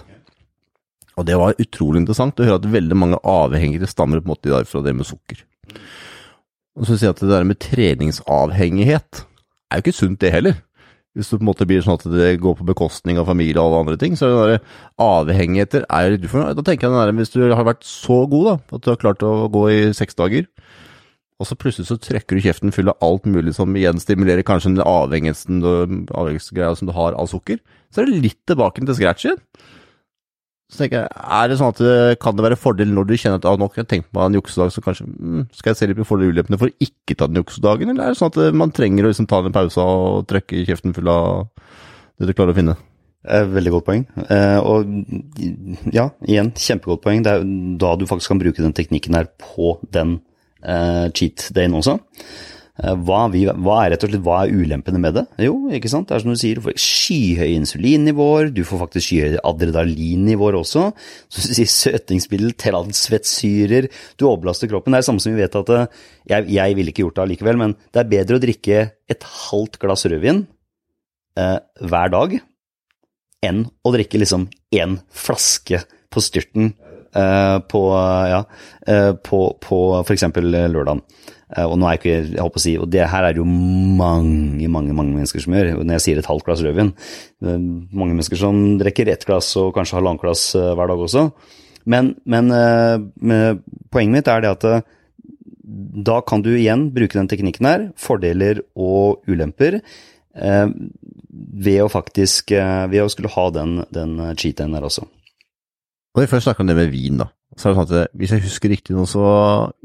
Og 1.15 1.27
det 1.27 1.37
var 1.39 1.59
utrolig 1.61 2.01
interessant 2.01 2.41
å 2.41 2.47
høre 2.47 2.59
at 2.59 2.71
veldig 2.73 2.97
mange 2.97 3.19
avhengige 3.29 3.87
stammer 3.87 4.23
på 4.23 4.27
en 4.27 4.33
måte 4.33 4.63
fra 4.67 4.81
det 4.83 4.95
med 4.97 5.07
sukker. 5.07 5.43
Og 6.75 6.87
så 6.87 6.95
sier 6.95 7.11
jeg 7.11 7.15
at 7.15 7.21
det 7.23 7.31
der 7.31 7.45
med 7.47 7.61
treningsavhengighet 7.61 9.21
er 9.21 9.79
jo 9.79 9.85
ikke 9.85 9.95
sunt, 9.95 10.19
det 10.19 10.33
heller. 10.33 10.57
Hvis 11.15 11.29
det 11.29 11.37
på 11.39 11.45
en 11.45 11.47
måte 11.47 11.67
blir 11.69 11.85
sånn 11.85 11.95
at 11.95 12.09
det 12.11 12.33
går 12.43 12.57
på 12.59 12.67
bekostning 12.67 13.21
av 13.21 13.29
familie 13.29 13.61
og 13.61 13.69
alle 13.69 13.83
andre 13.85 13.99
ting, 14.01 14.17
så 14.19 14.27
er 14.27 14.33
det 14.33 14.57
der 14.57 15.05
avhengigheter 15.05 15.85
er 15.87 16.09
litt 16.11 16.25
utfordrende. 16.25 16.57
Da 16.57 16.65
tenker 16.67 16.89
jeg 16.89 16.95
den 16.95 16.99
der, 17.05 17.15
hvis 17.21 17.31
du 17.31 17.39
har 17.45 17.69
vært 17.69 17.87
så 17.87 18.25
god 18.33 18.49
da, 18.49 18.57
at 18.75 18.83
du 18.83 18.91
har 18.91 18.99
klart 18.99 19.23
å 19.23 19.31
gå 19.53 19.63
i 19.71 19.79
seks 19.95 20.19
dager, 20.19 20.49
og 21.35 21.47
så 21.49 21.57
plutselig 21.59 21.89
så 21.89 21.97
trekker 21.99 22.37
du 22.37 22.45
kjeften 22.45 22.71
full 22.75 22.91
av 22.91 23.01
alt 23.03 23.25
mulig 23.27 23.55
som 23.57 23.73
igjen 23.75 23.99
stimulerer 23.99 24.45
kanskje 24.47 24.71
den 24.75 24.85
avhengighetsgreia 24.87 26.75
som 26.79 26.87
du 26.87 26.93
har 26.95 27.17
av 27.19 27.27
sukker, 27.31 27.59
så 27.91 28.01
er 28.01 28.11
det 28.11 28.21
litt 28.23 28.39
tilbake 28.47 28.83
til 28.83 28.95
scratch 28.95 29.27
igjen. 29.27 29.41
Så 30.71 30.81
tenker 30.81 31.03
jeg, 31.03 31.09
er 31.13 31.49
det 31.51 31.57
sånn 31.59 31.73
at 31.75 31.81
det, 31.83 32.15
kan 32.23 32.37
det 32.37 32.45
være 32.47 32.57
fordel 32.57 32.89
når 32.89 33.05
du 33.09 33.13
kjenner 33.19 33.37
at 33.37 33.45
ah, 33.45 33.59
kan 33.59 33.83
jeg 33.83 33.91
tenke 33.91 34.09
meg 34.17 34.31
en 34.31 34.37
juksedag, 34.39 34.71
så 34.73 34.81
kanskje 34.81 35.05
mm, 35.11 35.43
skal 35.53 35.71
jeg 35.71 35.79
se 35.81 35.89
litt 35.91 35.99
på 35.99 36.07
fordel 36.09 36.31
og 36.31 36.37
ulempene 36.37 36.59
for 36.61 36.71
å 36.71 36.87
ikke 36.87 37.17
ta 37.19 37.27
den 37.29 37.43
juksedagen, 37.43 37.91
eller 37.91 38.07
er 38.07 38.15
det 38.15 38.19
sånn 38.21 38.31
at 38.33 38.57
man 38.57 38.73
trenger 38.73 39.05
å 39.05 39.11
liksom 39.11 39.29
ta 39.29 39.43
en 39.43 39.55
pause 39.55 39.85
og 39.85 40.25
trekke 40.31 40.63
kjeften 40.65 40.95
full 40.95 41.11
av 41.11 41.51
det 42.17 42.31
du 42.31 42.33
klarer 42.33 42.55
å 42.55 42.57
finne? 42.57 42.77
Veldig 43.25 43.71
godt 43.73 43.85
poeng. 43.87 44.03
Eh, 44.29 44.59
og 44.61 44.89
ja, 45.93 46.11
igjen, 46.29 46.51
kjempegodt 46.61 47.01
poeng. 47.01 47.23
Det 47.25 47.31
er 47.33 47.45
da 47.81 47.95
du 47.97 48.05
faktisk 48.09 48.33
kan 48.33 48.41
bruke 48.41 48.61
den 48.61 48.75
teknikken 48.77 49.17
her 49.17 49.29
på 49.41 49.75
den 49.93 50.19
cheat 50.65 51.49
dayen 51.55 51.77
også. 51.77 51.99
Uh, 52.75 52.91
hva, 53.07 53.21
vi, 53.31 53.45
hva, 53.47 53.75
er 53.85 53.93
rett 53.93 54.03
og 54.03 54.09
slett, 54.11 54.23
hva 54.25 54.41
er 54.43 54.51
ulempene 54.51 54.99
med 54.99 55.15
det? 55.15 55.23
Jo, 55.45 55.53
ikke 55.71 55.87
sant, 55.91 56.09
det 56.09 56.17
er 56.17 56.23
som 56.25 56.33
du 56.33 56.39
sier, 56.41 56.59
du 56.59 56.65
får 56.65 56.75
skyhøye 56.81 57.55
insulinnivåer, 57.61 58.49
du 58.51 58.65
får 58.67 58.81
faktisk 58.81 59.07
skyhøye 59.07 59.43
adrenalinnivåer 59.47 60.57
også. 60.59 60.89
Så 61.31 61.45
du 61.45 61.55
sier 61.55 61.71
søtningsmiddel, 61.71 62.51
transfettsyrer, 62.59 63.87
du 64.19 64.27
overbelaster 64.27 64.71
kroppen. 64.71 64.91
Det 64.91 64.99
er 64.99 65.05
det 65.05 65.07
samme 65.07 65.23
som 65.23 65.31
vi 65.31 65.39
vet 65.39 65.55
at 65.61 65.71
eh, 65.71 66.03
jeg, 66.33 66.49
jeg 66.57 66.75
ville 66.75 66.91
ikke 66.91 67.05
gjort 67.05 67.15
det 67.15 67.23
allikevel, 67.29 67.61
men 67.63 67.77
det 67.95 68.01
er 68.01 68.11
bedre 68.11 68.41
å 68.41 68.43
drikke 68.43 68.83
et 69.15 69.29
halvt 69.45 69.79
glass 69.79 70.03
rødvin 70.11 70.43
uh, 71.39 71.59
hver 71.79 72.11
dag 72.11 72.39
enn 73.45 73.65
å 73.85 73.95
drikke 73.95 74.19
liksom 74.19 74.49
én 74.75 74.99
flaske 75.15 75.85
på 76.11 76.23
styrten 76.23 76.73
på, 77.15 77.81
ja, 78.31 78.41
uh, 78.89 79.11
på, 79.23 79.39
på 79.63 79.79
f.eks. 80.01 80.27
lørdagen. 80.43 81.03
Og 81.61 81.75
nå 81.77 81.85
er 81.85 81.93
jeg 81.93 81.99
ikke, 82.01 82.13
jeg 82.33 82.41
håper 82.41 82.59
å 82.59 82.63
si, 82.63 82.71
og 82.81 82.87
det 82.91 83.03
her 83.07 83.23
er 83.27 83.35
det 83.35 83.39
jo 83.39 83.45
mange 83.47 84.65
mange, 84.67 84.95
mange 84.97 85.13
mennesker 85.13 85.43
som 85.43 85.53
gjør. 85.53 85.75
Når 85.77 85.95
jeg 85.95 86.03
sier 86.03 86.19
et 86.19 86.27
halvt 86.27 86.47
glass 86.47 86.63
rødvin 86.65 86.89
Mange 87.45 88.15
mennesker 88.15 88.39
som 88.41 88.57
drikker 88.81 89.11
ett 89.13 89.23
glass 89.29 89.51
og 89.61 89.69
kanskje 89.77 89.99
halvannet 89.99 90.25
glass 90.25 90.47
hver 90.57 90.89
dag 90.89 91.03
også. 91.05 91.27
Men, 91.85 92.15
men 92.25 92.49
poenget 93.93 94.15
mitt 94.17 94.31
er 94.33 94.41
det 94.43 94.51
at 94.55 94.89
da 96.09 96.19
kan 96.25 96.43
du 96.45 96.51
igjen 96.55 96.89
bruke 96.95 97.17
den 97.17 97.29
teknikken 97.29 97.69
her, 97.69 97.85
fordeler 97.97 98.63
og 98.73 99.25
ulemper, 99.29 99.79
ved 100.35 101.81
å 101.83 101.91
faktisk 101.91 102.51
ved 102.51 103.01
å 103.01 103.11
skulle 103.11 103.31
ha 103.33 103.45
den, 103.55 103.77
den 103.93 104.17
cheat-en 104.33 104.75
der 104.75 104.89
også. 104.89 105.05
Og 106.15 106.23
vi 106.23 106.29
først 106.31 106.47
snakker 106.47 106.63
om 106.63 106.69
det 106.71 106.77
med 106.77 106.93
vin, 106.93 107.19
da. 107.19 107.27
Så 107.55 107.69
er 107.69 107.73
det 107.73 107.77
sånn 107.77 107.99
at 108.01 108.15
Hvis 108.19 108.31
jeg 108.33 108.43
husker 108.43 108.71
riktig 108.71 108.95
nå, 108.95 109.05
så 109.07 109.25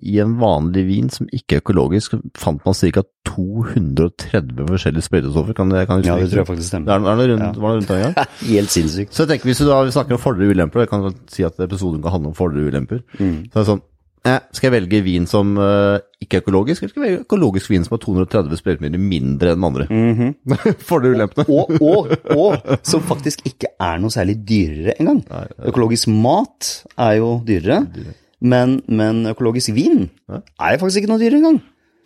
i 0.02 0.16
en 0.22 0.32
vanlig 0.40 0.82
vin 0.88 1.10
som 1.10 1.28
ikke 1.34 1.58
er 1.58 1.62
økologisk, 1.62 2.16
fant 2.38 2.62
man 2.66 2.78
ca. 2.78 3.04
230 3.30 4.64
forskjellige 4.70 5.06
sprøytestoffer. 5.06 5.54
Kan, 5.58 5.74
kan 5.86 6.02
ja, 6.06 6.16
det 6.18 6.30
tror 6.32 6.42
jeg 6.42 6.48
faktisk 6.48 6.72
stemmer. 6.72 6.96
Er, 6.96 7.06
er 7.12 7.20
det 7.20 7.28
rundt, 7.30 7.46
ja. 7.46 7.62
Var 7.62 7.76
det 7.76 7.80
rundt 7.82 7.92
den 7.92 8.02
gang? 8.06 8.32
Helt 8.54 8.74
sinnssykt. 8.74 9.14
Så 9.14 9.26
jeg 9.26 9.34
tenker, 9.34 9.50
hvis 9.50 9.62
du 9.62 9.68
da 9.68 9.82
snakker 9.90 10.18
om 10.18 10.22
fordeler 10.22 10.50
og 10.50 10.58
ulemper, 10.58 10.86
jeg 10.86 10.90
kan 10.90 11.14
si 11.30 11.46
at 11.46 11.62
episoden 11.62 12.02
kan 12.02 12.16
handle 12.16 12.32
om 12.32 12.38
fordeler 12.38 12.66
og 12.66 12.74
ulemper, 12.74 13.04
mm. 13.18 13.38
så 13.50 13.58
er 13.58 13.62
det 13.62 13.70
sånn 13.74 13.84
Eh, 13.84 13.99
skal 14.20 14.68
jeg 14.68 14.74
velge 14.74 15.00
vin 15.04 15.24
som 15.28 15.54
uh, 15.56 15.96
ikke 16.20 16.38
er 16.38 16.42
økologisk, 16.42 16.82
eller 16.82 16.92
skal 16.92 17.00
jeg 17.02 17.06
velge 17.08 17.24
økologisk 17.24 17.70
vin 17.72 17.86
som 17.86 17.94
har 17.94 18.02
230 18.02 18.58
sprøytemidler 18.60 19.00
mindre 19.00 19.54
enn 19.54 19.64
andre? 19.64 19.86
Mm 19.88 20.14
-hmm. 20.18 20.74
For 20.88 21.00
det 21.00 21.14
ulempene. 21.14 21.46
og, 21.48 21.70
og, 21.80 22.08
og 22.36 22.78
som 22.82 23.00
faktisk 23.00 23.46
ikke 23.46 23.72
er 23.80 23.98
noe 23.98 24.10
særlig 24.10 24.36
dyrere 24.44 25.00
engang. 25.00 25.24
Nei, 25.30 25.46
økologisk 25.72 26.08
mat 26.08 26.84
er 26.98 27.12
jo 27.12 27.40
dyrere, 27.46 27.86
dyrere. 27.94 28.14
Men, 28.40 28.82
men, 28.88 29.26
økologisk 29.26 29.74
vin 29.74 30.10
ja. 30.28 30.40
er 30.60 30.78
faktisk 30.78 30.96
ikke 30.96 31.12
noe 31.12 31.20
dyrere 31.20 31.40
engang. 31.40 31.62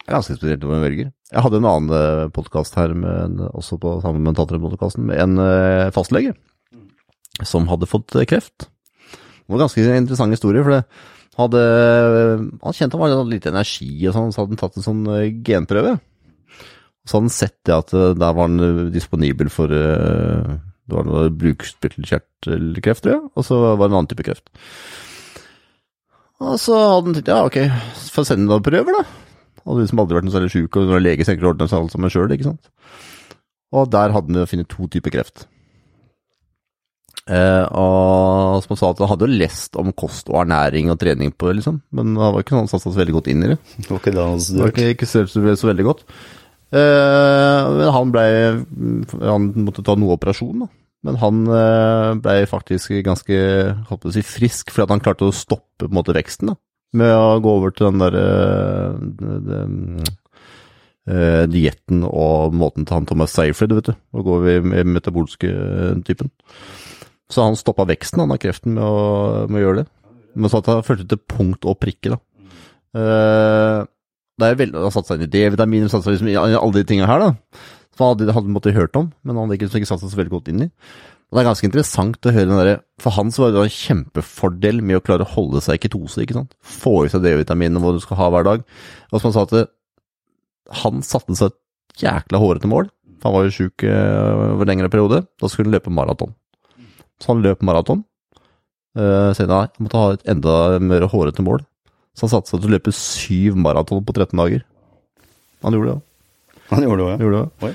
Jeg 0.06 0.12
er 0.12 0.16
ganske 0.16 0.32
inspirert 0.32 0.62
man 0.62 0.82
velger. 0.82 1.10
Jeg 1.32 1.42
hadde 1.42 1.56
en 1.56 1.64
annen 1.64 1.90
uh, 1.90 2.30
podkast 2.30 2.74
her, 2.74 2.90
en, 2.90 3.40
også 3.54 3.76
på 3.76 4.00
sammen 4.00 4.02
samme 4.02 4.24
mentalterapeutpodkasten, 4.24 5.06
med 5.06 5.18
en 5.18 5.90
fastlege 5.90 6.34
som 7.42 7.66
hadde 7.66 7.86
fått 7.86 8.14
kreft. 8.28 8.70
Det 9.08 9.50
var 9.50 9.56
en 9.56 9.66
ganske 9.66 9.96
interessant 9.96 10.30
historie. 10.30 10.62
for 10.62 10.70
det 10.70 10.84
hadde, 11.38 11.62
han 12.62 12.76
kjente 12.76 12.98
han 12.98 13.14
hadde 13.14 13.30
litt 13.32 13.46
energi 13.50 13.88
og 14.08 14.14
sånn, 14.16 14.34
så 14.34 14.42
hadde 14.42 14.54
han 14.54 14.60
tatt 14.60 14.78
en 14.78 14.86
sånn 14.86 15.02
eh, 15.14 15.30
genprøve. 15.46 15.96
Så 17.04 17.16
hadde 17.16 17.26
han 17.26 17.34
sett 17.34 17.56
det 17.66 17.74
at 17.76 17.94
eh, 17.96 18.12
der 18.14 18.36
var 18.36 18.46
han 18.46 18.62
eh, 18.62 18.84
disponibel 18.94 19.50
for 19.52 19.72
Det 19.72 20.94
var 20.94 21.08
noe 21.08 21.32
brukspyttelkjertelkreft, 21.40 23.06
tror 23.06 23.16
jeg, 23.16 23.24
og 23.34 23.48
så 23.48 23.58
var 23.64 23.82
det 23.82 23.90
en 23.90 23.98
annen 23.98 24.10
type 24.12 24.26
kreft. 24.26 24.46
Og 26.44 26.58
så 26.60 26.76
hadde 26.76 27.08
han 27.08 27.18
tenkt 27.18 27.32
ja, 27.32 27.40
ok, 27.48 27.58
få 28.14 28.26
sende 28.28 28.50
noen 28.50 28.64
prøver, 28.64 29.00
da. 29.00 29.04
Hadde 29.64 29.88
som 29.88 30.02
aldri 30.02 30.18
vært 30.18 30.28
noe 30.28 30.34
særlig 30.36 30.52
sjuk, 30.52 30.76
og 30.76 30.90
når 30.90 31.02
lege 31.02 31.26
tenker 31.26 31.48
å 31.48 31.54
ordne 31.54 31.70
seg 31.70 31.80
alt 31.80 31.94
sammen 31.94 32.12
sjøl, 32.12 32.30
ikke 32.36 32.50
sant. 32.50 32.68
Og 33.74 33.88
der 33.90 34.12
hadde 34.14 34.36
han 34.36 34.50
funnet 34.50 34.70
to 34.70 34.86
typer 34.92 35.14
kreft. 35.14 35.46
Eh, 37.24 37.66
og 37.72 38.60
som 38.60 38.74
han 38.74 38.78
sa, 38.78 38.90
at 38.92 38.98
han 39.00 39.08
hadde 39.14 39.24
jo 39.24 39.38
lest 39.40 39.78
om 39.80 39.94
kost 39.96 40.28
og 40.28 40.42
ernæring 40.42 40.90
og 40.92 40.98
trening 41.00 41.32
på 41.32 41.48
det, 41.48 41.62
liksom, 41.62 41.78
men 41.96 42.12
han 42.20 42.34
var 42.34 42.44
ikke 42.44 42.58
sånn 42.58 42.68
seg 42.68 42.82
så 42.84 42.92
veldig 42.98 43.14
godt 43.16 43.30
inn 43.32 43.46
i 43.46 43.52
det. 43.54 43.58
Det 43.78 43.88
var 43.88 44.02
ikke 44.02 44.12
det 44.12 44.26
han 44.28 44.42
studerte. 44.44 44.72
ikke, 44.74 44.90
ikke 44.98 45.08
så, 45.08 45.68
veldig 45.70 45.86
godt. 45.88 46.04
Uh, 46.74 47.60
men 47.70 47.90
han 47.94 48.10
blei 48.10 48.30
Han 49.22 49.44
måtte 49.62 49.84
ta 49.86 49.94
noe 49.94 50.16
operasjon, 50.16 50.64
da. 50.64 50.68
Men 51.06 51.18
han 51.20 51.42
uh, 51.46 52.16
blei 52.18 52.40
faktisk 52.50 52.96
ganske 53.04 53.38
holdt 53.88 54.02
på 54.02 54.10
å 54.10 54.14
si, 54.16 54.24
frisk, 54.26 54.72
fordi 54.74 54.96
han 54.96 55.04
klarte 55.04 55.28
å 55.28 55.36
stoppe 55.36 55.88
måte 55.92 56.16
veksten. 56.16 56.52
da. 56.52 56.58
Med 56.98 57.14
å 57.14 57.38
gå 57.44 57.56
over 57.60 57.72
til 57.74 57.88
den 57.88 58.02
derre 58.02 58.24
uh, 61.04 61.44
dietten 61.52 62.04
og 62.08 62.56
måten 62.56 62.84
til 62.84 62.98
han 62.98 63.08
Thomas 63.08 63.36
Seyfried, 63.36 63.76
vet 63.78 63.92
du. 63.92 63.94
Og 64.16 64.26
gå 64.26 64.40
over 64.40 64.74
i 64.74 64.84
metabolske 64.88 65.52
typen. 66.08 66.32
Så 67.32 67.44
han 67.44 67.56
stoppa 67.58 67.86
veksten 67.88 68.20
han 68.22 68.34
av 68.34 68.40
kreften 68.42 68.76
med 68.76 68.84
å, 68.84 69.46
med 69.48 69.60
å 69.60 69.64
gjøre 69.64 69.82
det. 69.82 69.86
Men 70.34 70.50
så 70.50 70.60
at 70.60 70.70
han 70.70 70.84
fulgte 70.86 71.08
til 71.14 71.22
punkt 71.30 71.66
og 71.68 71.78
prikke, 71.80 72.16
da. 72.16 72.20
Uh, 72.94 73.86
det 74.38 74.46
er 74.46 74.58
veldig, 74.58 74.82
Han 74.82 74.92
satte 74.94 75.12
seg 75.12 75.22
inn 75.22 75.28
i 75.28 75.32
D-vitamin, 75.32 75.88
satte 75.90 76.08
seg 76.08 76.16
liksom 76.16 76.30
i 76.30 76.36
alle 76.38 76.74
de 76.76 76.84
tinga 76.88 77.08
her, 77.10 77.22
da. 77.22 77.58
Som 77.94 78.04
han 78.04 78.14
hadde, 78.14 78.34
hadde 78.34 78.54
måttet 78.54 78.76
hørt 78.76 78.98
om, 78.98 79.10
men 79.22 79.38
han 79.38 79.46
hadde 79.46 79.60
ikke, 79.60 79.86
satt 79.86 80.02
seg 80.02 80.10
så 80.10 80.18
veldig 80.18 80.34
godt 80.34 80.50
inn 80.50 80.66
i. 80.66 80.70
Og 81.30 81.38
Det 81.38 81.42
er 81.42 81.48
ganske 81.48 81.66
interessant 81.66 82.26
å 82.28 82.32
høre 82.34 82.46
den 82.46 82.58
derre 82.60 82.74
For 83.02 83.14
han 83.16 83.32
så 83.34 83.42
var 83.42 83.54
det 83.54 83.62
en 83.64 83.72
kjempefordel 83.74 84.82
med 84.86 85.00
å 85.00 85.02
klare 85.02 85.24
å 85.24 85.32
holde 85.32 85.62
seg 85.64 85.78
i 85.78 85.82
ketose, 85.86 86.22
ikke 86.22 86.36
sant. 86.36 86.52
Få 86.62 87.00
i 87.06 87.10
seg 87.10 87.24
D-vitamin 87.24 87.78
og 87.78 87.86
hva 87.86 87.94
du 87.96 88.02
skal 88.02 88.20
ha 88.20 88.28
hver 88.34 88.46
dag. 88.46 88.66
Og 89.10 89.16
som 89.16 89.30
han 89.30 89.34
sa 89.34 89.46
at 89.46 89.54
det, 89.54 89.64
han 90.82 91.02
satte 91.06 91.34
seg 91.38 91.50
et 91.50 92.04
jækla 92.04 92.42
hårete 92.42 92.70
mål. 92.70 92.90
For 93.18 93.30
han 93.30 93.36
var 93.38 93.48
jo 93.48 93.56
sjuk 93.56 93.86
eh, 93.88 94.52
over 94.52 94.68
lengre 94.68 94.90
periode. 94.92 95.24
Da 95.40 95.50
skulle 95.50 95.70
han 95.70 95.78
løpe 95.78 95.94
maraton. 95.94 96.34
Så 97.22 97.32
han 97.32 97.44
løp 97.44 97.62
maraton. 97.66 98.02
Uh, 98.94 99.32
senere 99.34 99.64
han 99.64 99.86
måtte 99.86 100.00
ha 100.00 100.14
et 100.14 100.28
enda 100.30 100.78
mer 100.82 101.06
hårete 101.10 101.42
mål. 101.44 101.64
Så 102.14 102.26
han 102.26 102.34
satsa 102.36 102.58
til 102.60 102.70
å 102.70 102.74
løpe 102.76 102.94
syv 102.94 103.58
maraton 103.58 104.04
på 104.06 104.14
13 104.14 104.38
dager. 104.38 104.62
Han 105.64 105.74
gjorde 105.74 105.90
det, 105.90 105.96
ja. 105.96 106.60
Han 106.70 106.86
gjorde 106.86 107.02
det 107.02 107.10
ja. 107.10 107.18
Gjorde 107.24 107.42
det. 107.42 107.68
Oi. 107.68 107.74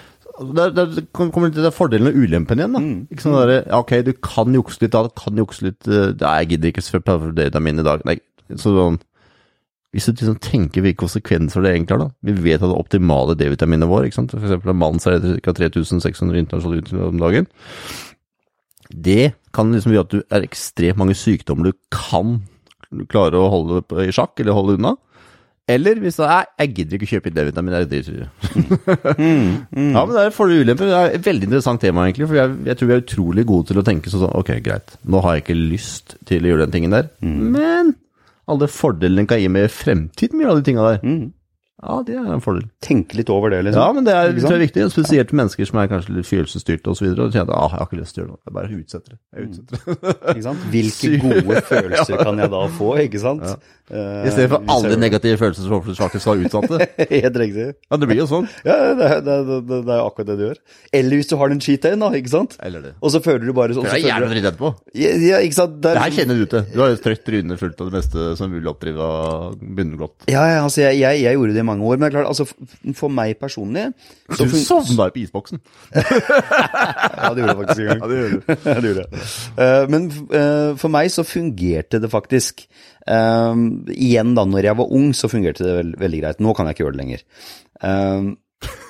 Der, 0.56 0.72
der 0.72 1.02
kommer 1.12 1.52
til 1.52 1.68
fordelen 1.76 2.08
og 2.08 2.16
ulempen 2.16 2.62
igjen. 2.62 2.76
da. 2.78 2.82
Ikke 3.12 3.26
sånn 3.26 3.36
der, 3.36 3.66
Ok, 3.76 3.92
du 4.08 4.14
kan 4.24 4.56
jukse 4.56 4.80
litt, 4.86 4.96
da. 4.96 5.04
Du 5.10 5.12
kan 5.20 5.42
jukse 5.42 5.66
litt 5.68 5.90
Nei, 5.90 6.36
Jeg 6.40 6.52
gidder 6.54 6.72
ikke 6.72 6.86
å 6.86 7.02
for 7.10 7.32
D-vitamin 7.36 7.84
i 7.84 7.86
dag. 7.86 8.06
Nei, 8.08 8.16
så 8.56 8.72
sånn, 8.72 9.00
Hvis 9.92 10.08
du 10.08 10.14
liksom 10.14 10.38
tenker 10.40 10.86
hvilke 10.86 11.02
konsekvenser 11.02 11.66
det 11.66 11.74
egentlig 11.74 11.98
har, 11.98 12.06
da. 12.06 12.14
Vi 12.24 12.38
vet 12.46 12.62
at 12.62 12.70
det 12.72 12.78
optimale 12.80 13.36
D-vitaminet 13.36 13.90
vår, 13.90 14.08
ikke 14.08 14.22
sant. 14.22 14.36
For 14.38 14.48
eksempel 14.48 14.72
av 14.72 15.10
er 15.12 15.20
det 15.26 15.36
ca. 15.44 15.56
3600 15.60 16.44
internasjonale 16.46 16.84
utganger 16.86 17.10
om 17.10 17.24
dagen. 17.26 17.50
Det 18.90 19.34
kan 19.54 19.70
liksom 19.74 19.94
gjøre 19.94 20.08
at 20.08 20.16
du 20.16 20.22
er 20.24 20.48
ekstremt 20.48 21.00
mange 21.00 21.18
sykdommer 21.18 21.70
du 21.70 21.78
kan 21.94 22.40
klare 23.12 23.38
å 23.38 23.52
holde 23.54 23.84
i 24.02 24.14
sjakk, 24.14 24.40
eller 24.42 24.58
holde 24.58 24.80
unna. 24.80 24.96
Eller 25.70 26.00
hvis 26.02 26.18
det 26.18 26.26
er 26.26 26.48
Jeg 26.58 26.72
gidder 26.74 26.98
ikke 26.98 27.06
å 27.06 27.12
kjøpe 27.12 27.30
inn 27.30 27.36
D-vitamin, 27.36 27.76
jeg 27.78 27.90
driter 27.92 28.16
i 28.16 28.24
mm. 29.22 29.92
Ja, 29.94 30.02
men 30.02 30.14
det 30.16 30.24
er 30.24 30.34
fordeler 30.34 30.64
og 30.64 30.66
ulemper. 30.66 30.90
Det 30.90 30.98
er 30.98 31.18
et 31.20 31.28
veldig 31.28 31.50
interessant 31.52 31.84
tema, 31.84 32.08
egentlig. 32.08 32.30
For 32.32 32.40
jeg, 32.40 32.56
jeg 32.66 32.80
tror 32.80 32.90
vi 32.90 32.96
er 32.96 33.04
utrolig 33.04 33.46
gode 33.52 33.70
til 33.70 33.82
å 33.82 33.86
tenke 33.86 34.14
sånn 34.14 34.34
Ok, 34.40 34.50
greit, 34.66 34.96
nå 35.06 35.22
har 35.26 35.38
jeg 35.38 35.46
ikke 35.46 35.60
lyst 35.60 36.18
til 36.30 36.48
å 36.48 36.54
gjøre 36.54 36.66
den 36.66 36.74
tingen 36.74 36.96
der, 36.98 37.12
men 37.22 37.94
alle 38.50 38.70
fordelene 38.74 39.22
den 39.22 39.30
kan 39.30 39.38
gi 39.44 39.52
meg 39.54 39.68
i 39.68 39.74
fremtiden 39.74 40.40
med 40.40 40.50
alle 40.50 40.64
de 40.64 40.72
tinga 40.72 40.88
der. 40.88 41.04
Ja, 41.80 42.02
det 42.04 42.16
er 42.20 42.26
en 42.36 42.42
fordel. 42.44 42.66
Tenke 42.84 43.16
litt 43.16 43.30
over 43.32 43.54
det, 43.54 43.62
liksom. 43.64 43.80
Ja, 43.80 43.94
men 43.96 44.04
det 44.04 44.12
er, 44.14 44.34
tror 44.36 44.52
jeg 44.52 44.60
er 44.60 44.66
viktig. 44.66 44.84
Spesielt 44.92 45.30
mennesker 45.32 45.66
som 45.70 45.80
er 45.80 45.88
kanskje 45.88 46.16
litt 46.18 46.28
følelsesstyrte 46.28 46.92
osv. 46.92 47.08
Og 47.16 47.32
kjenner 47.32 47.48
at 47.48 47.54
ah, 47.56 47.70
jeg 47.72 47.80
har 47.80 47.88
ikke 47.88 48.00
lyst 48.02 48.16
til 48.18 48.22
å 48.22 48.26
gjøre 48.26 48.32
noe. 48.34 48.42
Jeg 48.50 48.56
bare 48.58 48.80
utsetter 48.82 49.14
det. 49.16 49.20
Jeg 49.32 49.48
utsetter 49.48 49.80
det. 49.80 50.16
Ikke 50.34 50.44
sant? 50.50 50.66
Hvilke 50.74 51.12
gode 51.24 51.62
følelser 51.70 52.20
kan 52.28 52.42
jeg 52.44 52.52
da 52.54 52.62
få, 52.76 52.90
ikke 53.06 53.22
sant? 53.24 53.46
Eh, 53.90 54.28
I 54.28 54.34
stedet 54.36 54.50
for 54.52 54.68
alle 54.70 54.98
negative 55.02 55.40
følelser 55.42 55.66
som 55.66 55.86
faktisk 55.98 56.26
skal 56.28 56.44
utsatt 56.46 56.68
det. 56.76 56.88
Helt 57.24 57.40
riktig. 57.42 57.68
Ja, 57.90 57.98
det 58.04 58.10
blir 58.12 58.20
jo 58.22 58.28
sånn. 58.30 58.50
Ja, 58.68 58.76
det, 58.94 58.94
det, 59.00 59.10
det, 59.26 59.38
er- 59.40 59.88
det 59.88 59.96
er 59.96 60.04
akkurat 60.04 60.30
det 60.30 60.36
du 60.38 60.44
gjør. 60.50 60.60
Eller 61.00 61.22
hvis 61.22 61.32
du 61.32 61.38
har 61.40 61.50
den 61.56 61.64
cheat 61.64 61.88
dayen, 61.88 62.04
da, 62.04 62.12
ikke 62.20 62.34
sant? 62.36 62.58
Eller 62.62 62.84
det. 62.86 62.94
Og 63.00 63.16
så 63.16 63.24
føler 63.26 63.48
du 63.48 63.56
bare 63.58 63.74
sånn 63.78 63.88
Jeg 63.90 64.04
er 64.04 64.12
jævla 64.12 64.30
dritt 64.36 64.50
etterpå. 64.52 64.74
ja, 65.00 65.16
ja, 65.32 65.40
ikke 65.48 65.58
sant? 65.58 65.80
Det 65.82 65.90
er 65.94 65.98
Det 65.98 66.04
her 66.04 66.12
liksom- 66.12 66.22
kjenner 66.28 66.44
du 66.44 66.52
til. 66.54 66.68
Du 66.76 66.84
har 66.84 66.92
jo 66.94 67.00
trøtt 67.08 67.24
tryne 67.32 67.58
fullt 67.64 67.82
av 67.82 67.90
det 67.90 67.98
meste 68.02 68.28
som 68.44 68.52
mulig 68.54 68.70
oppdrive 68.76 69.10
av 69.10 69.58
bundeglott. 69.60 70.16
Ja, 70.30 70.44
ja, 70.52 70.60
altså, 70.68 70.84
jeg, 70.86 71.00
jeg, 71.02 71.24
jeg 71.26 71.40
gjorde 71.40 71.58
det 71.58 71.66
mange 71.70 71.86
år, 71.88 71.98
men 71.98 72.06
det 72.06 72.10
er 72.10 72.16
klart, 72.18 72.30
altså, 72.34 72.94
for 72.98 73.14
meg 73.14 73.38
personlig 73.40 73.86
så 74.36 74.48
Du 74.50 74.56
sovna 74.58 75.08
jo 75.10 75.16
på 75.16 75.22
isboksen. 75.24 75.62
Ja, 77.20 77.32
det 77.36 77.44
gjorde 77.44 77.54
jeg 77.54 77.60
faktisk 77.60 77.80
en 77.80 77.88
gang. 77.90 78.00
Ja, 78.02 78.08
det 78.10 78.20
gjorde. 78.20 78.58
Ja, 78.66 78.76
det 78.80 78.90
gjorde 78.90 79.04
jeg. 79.06 79.24
Uh, 79.60 79.84
men 79.94 80.06
uh, 80.34 80.72
for 80.80 80.94
meg 80.94 81.10
så 81.14 81.26
fungerte 81.28 82.00
det 82.02 82.10
faktisk. 82.12 82.64
Uh, 83.10 83.54
igjen 83.94 84.36
da, 84.38 84.46
når 84.48 84.70
jeg 84.70 84.80
var 84.80 84.94
ung, 85.00 85.10
så 85.18 85.30
fungerte 85.32 85.66
det 85.68 85.76
veld, 85.80 85.96
veldig 86.02 86.22
greit. 86.24 86.42
Nå 86.44 86.54
kan 86.58 86.70
jeg 86.70 86.78
ikke 86.78 86.86
gjøre 86.88 86.98
det 86.98 87.02
lenger. 87.04 87.24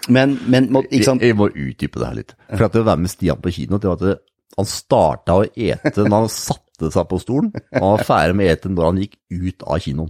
Men, 0.09 0.37
men 0.49 0.71
må- 0.73 0.85
ikke 0.89 1.05
sant? 1.05 1.21
Jeg, 1.21 1.33
jeg 1.35 1.39
må 1.39 1.49
utdype 1.51 1.99
det 2.01 2.07
her 2.07 2.17
litt. 2.21 2.33
For 2.49 2.65
at 2.65 2.75
det 2.75 2.81
å 2.83 2.87
være 2.87 3.03
med 3.03 3.11
Stian 3.13 3.41
på 3.43 3.53
kino, 3.53 3.77
det 3.81 3.89
var 3.91 3.99
at 3.99 4.05
det, 4.07 4.15
han 4.57 4.67
starta 4.69 5.35
å 5.39 5.45
ete 5.53 6.05
når 6.07 6.15
han 6.25 6.31
satte 6.33 6.89
seg 6.93 7.09
på 7.11 7.19
stolen, 7.21 7.51
og 7.75 7.83
han 7.83 7.91
var 7.99 8.07
ferdig 8.07 8.37
med 8.39 8.47
å 8.49 8.53
ete 8.55 8.71
når 8.73 8.87
han 8.89 9.01
gikk 9.03 9.17
ut 9.35 9.65
av 9.67 9.83
kinoen. 9.85 10.09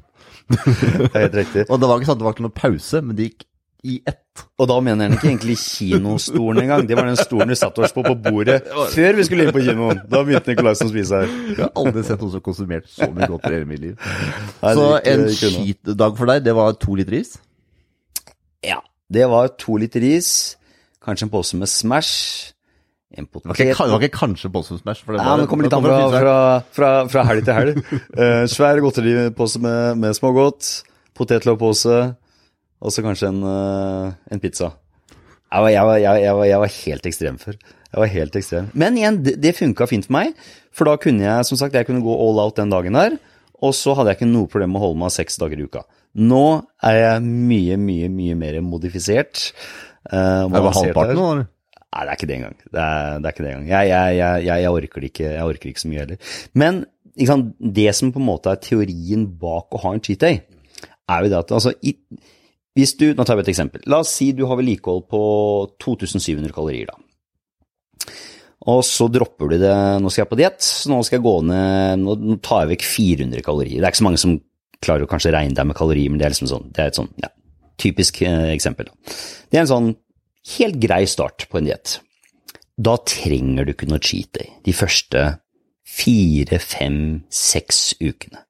Det 0.50 1.13
er 1.13 1.24
helt 1.27 1.39
riktig. 1.44 1.68
Og 1.70 1.79
det 1.79 1.89
var 1.89 2.00
ikke 2.00 2.10
sånn 2.10 2.18
at 2.18 2.22
det 2.24 2.27
var 2.27 2.36
ikke 2.38 2.48
noe 2.48 2.58
pause, 2.58 3.01
men 3.06 3.18
det 3.18 3.29
gikk 3.29 3.46
i 3.88 4.01
ett. 4.10 4.41
Og 4.60 4.68
da 4.68 4.75
mener 4.84 5.08
han 5.08 5.15
ikke 5.15 5.29
egentlig 5.29 5.56
kinostolen 5.62 6.65
engang. 6.65 6.86
Det 6.88 6.98
var 7.00 7.08
den 7.08 7.20
stolen 7.20 7.51
vi 7.51 7.58
satte 7.60 7.84
oss 7.86 7.94
på 7.96 8.03
på 8.03 8.15
bordet 8.25 8.58
før 8.91 9.15
vi 9.15 9.25
skulle 9.27 9.46
inn 9.48 9.56
på 9.56 9.63
kinoen. 9.63 10.01
Da 10.12 10.24
begynte 10.27 10.51
Nikolaisen 10.51 10.89
å 10.89 10.91
spise 10.91 11.22
her. 11.22 11.32
Jeg 11.48 11.62
har 11.62 11.72
aldri 11.79 12.03
sett 12.08 12.20
noen 12.20 12.34
som 12.36 12.44
konsumert 12.44 12.89
så 12.91 13.08
mye 13.15 13.29
godt 13.32 13.48
i 13.48 13.53
hele 13.56 13.70
mitt 13.70 13.84
liv. 13.84 14.10
Så 14.60 14.88
en 15.00 15.25
gikk 15.32 15.56
skitdag 15.56 16.20
for 16.20 16.32
deg, 16.32 16.44
det 16.48 16.56
var 16.60 16.75
to 16.79 16.98
liter 17.00 17.15
is? 17.22 17.38
Ja. 18.68 18.82
Det 19.10 19.27
var 19.32 19.53
to 19.60 19.77
liter 19.79 20.03
is, 20.06 20.32
kanskje 21.03 21.29
en 21.29 21.34
pose 21.34 21.60
med 21.60 21.72
Smash, 21.72 22.51
en 23.17 23.25
potet 23.25 23.57
det 23.57 23.73
var 23.73 24.03
ikke 24.03 24.19
kanskje 24.19 24.51
Boston 24.53 24.77
Smash? 24.77 25.01
For 25.05 25.15
det 25.15 25.23
Ja, 25.23 25.31
var, 25.31 25.41
det 25.41 25.47
kommer 25.49 25.65
litt 25.65 25.73
an 25.73 25.81
fra, 25.85 25.97
fra 26.13 26.35
fra, 26.75 26.89
fra, 27.09 27.23
helg 27.31 27.47
til 27.47 27.57
helg. 27.57 27.79
Uh, 28.13 28.43
svær 28.53 28.81
godteripose 28.85 29.61
med, 29.63 29.97
med 30.03 30.13
smågodt, 30.17 30.69
potetloggpose, 31.17 31.97
og 32.79 32.93
så 32.93 33.03
kanskje 33.03 33.31
en, 33.31 33.41
uh, 33.41 34.13
en 34.29 34.43
pizza. 34.43 34.75
Jeg 35.49 35.65
var, 35.65 35.71
jeg, 35.73 35.87
var, 35.89 35.97
jeg, 35.97 36.23
jeg, 36.27 36.37
var, 36.37 36.45
jeg 36.51 36.61
var 36.61 36.73
helt 36.77 37.09
ekstrem 37.09 37.41
før. 37.41 37.57
Jeg 37.89 38.03
var 38.03 38.13
helt 38.13 38.35
ekstrem. 38.37 38.69
Men 38.77 38.97
igjen, 39.01 39.21
det, 39.25 39.35
det 39.41 39.57
funka 39.57 39.89
fint 39.89 40.05
for 40.05 40.19
meg, 40.19 40.37
for 40.69 40.85
da 40.85 40.99
kunne 41.01 41.25
jeg 41.25 41.49
som 41.49 41.57
sagt, 41.57 41.73
jeg 41.73 41.89
kunne 41.89 42.05
gå 42.05 42.13
all 42.13 42.43
out 42.45 42.61
den 42.61 42.69
dagen 42.69 42.93
der, 42.99 43.17
og 43.59 43.73
så 43.75 43.95
hadde 43.97 44.13
jeg 44.13 44.21
ikke 44.21 44.29
noe 44.29 44.47
problem 44.51 44.75
med 44.75 44.79
å 44.83 44.85
holde 44.85 45.01
meg 45.01 45.15
seks 45.17 45.41
dager 45.41 45.57
i 45.59 45.65
uka. 45.65 45.81
Nå 46.21 46.43
er 46.85 46.99
jeg 47.01 47.23
mye, 47.25 47.77
mye, 47.81 48.09
mye 48.13 48.37
mer 48.37 48.61
modifisert. 48.65 49.49
Uh, 50.05 50.45
Det 50.45 50.61
var 50.61 50.77
halvparten 50.77 51.17
nå, 51.17 51.31
eller? 51.33 51.49
Nei, 51.89 52.05
det 52.05 52.12
er 52.12 52.17
ikke 52.19 52.29
det 52.29 52.36
engang. 52.38 52.58
Det 52.62 52.81
er, 52.84 53.13
det 53.17 53.25
er 53.25 53.34
ikke 53.34 53.43
det 53.43 53.51
engang. 53.51 53.69
Jeg, 53.72 53.89
jeg, 53.89 54.17
jeg, 54.19 54.48
jeg, 54.48 54.74
orker 54.79 55.05
ikke, 55.08 55.29
jeg 55.34 55.53
orker 55.53 55.72
ikke 55.72 55.81
så 55.81 55.89
mye 55.89 56.03
heller. 56.03 56.34
Men 56.62 56.84
sant, 57.25 57.53
det 57.60 57.88
som 57.98 58.12
på 58.13 58.22
en 58.22 58.27
måte 58.27 58.51
er 58.53 58.62
teorien 58.62 59.25
bak 59.41 59.74
å 59.74 59.81
ha 59.86 59.93
en 59.96 60.03
cheat 60.05 60.22
day, 60.22 60.41
er 61.10 61.25
jo 61.25 61.31
det 61.31 61.39
at 61.39 61.53
altså, 61.58 61.74
i, 61.81 61.96
hvis 62.77 62.93
du, 63.00 63.08
Nå 63.17 63.25
tar 63.25 63.39
vi 63.39 63.48
et 63.48 63.53
eksempel. 63.55 63.81
La 63.89 64.03
oss 64.03 64.13
si 64.19 64.29
du 64.38 64.46
har 64.48 64.60
vedlikehold 64.60 65.08
på 65.10 65.22
2700 65.81 66.53
kalorier, 66.53 66.91
da. 66.91 68.13
Og 68.69 68.84
så 68.86 69.08
dropper 69.10 69.53
du 69.53 69.55
det 69.62 69.74
Nå 70.03 70.12
skal 70.12 70.25
jeg 70.25 70.29
på 70.29 70.38
diett, 70.39 70.60
så 70.62 70.91
nå 70.91 71.00
skal 71.08 71.17
jeg 71.17 71.25
gå 71.25 71.36
ned 71.48 72.01
nå 72.03 72.38
tar 72.43 72.65
jeg 72.65 72.74
vekk 72.75 72.86
400 72.86 73.46
kalorier. 73.46 73.79
Det 73.79 73.88
er 73.88 73.93
ikke 73.93 74.03
så 74.03 74.08
mange 74.10 74.22
som 74.22 74.38
klarer 74.84 75.08
å 75.08 75.10
kanskje 75.12 75.34
regne 75.34 75.58
deg 75.58 75.67
med 75.67 75.77
kalorier, 75.79 76.12
men 76.12 76.22
det 76.22 76.27
er 76.27 76.36
liksom 76.36 76.51
sånn, 76.51 76.69
det 76.75 76.84
er 76.84 76.91
et 76.91 77.00
sånn 77.00 77.10
ja, 77.19 77.31
typisk 77.81 78.22
eh, 78.27 78.51
eksempel. 78.53 78.91
da. 78.91 79.17
Det 79.50 79.60
er 79.60 79.65
en 79.65 79.72
sånn 79.72 79.89
helt 80.58 80.79
grei 80.81 81.03
start 81.10 81.48
på 81.50 81.60
en 81.60 81.69
diett. 81.69 82.00
Da 82.79 82.96
trenger 83.03 83.67
du 83.67 83.74
ikke 83.74 83.89
noe 83.89 84.01
cheat 84.03 84.31
day 84.38 84.53
de 84.65 84.75
første 84.75 85.25
fire, 85.89 86.60
fem, 86.62 87.00
seks 87.34 87.98
ukene. 88.00 88.46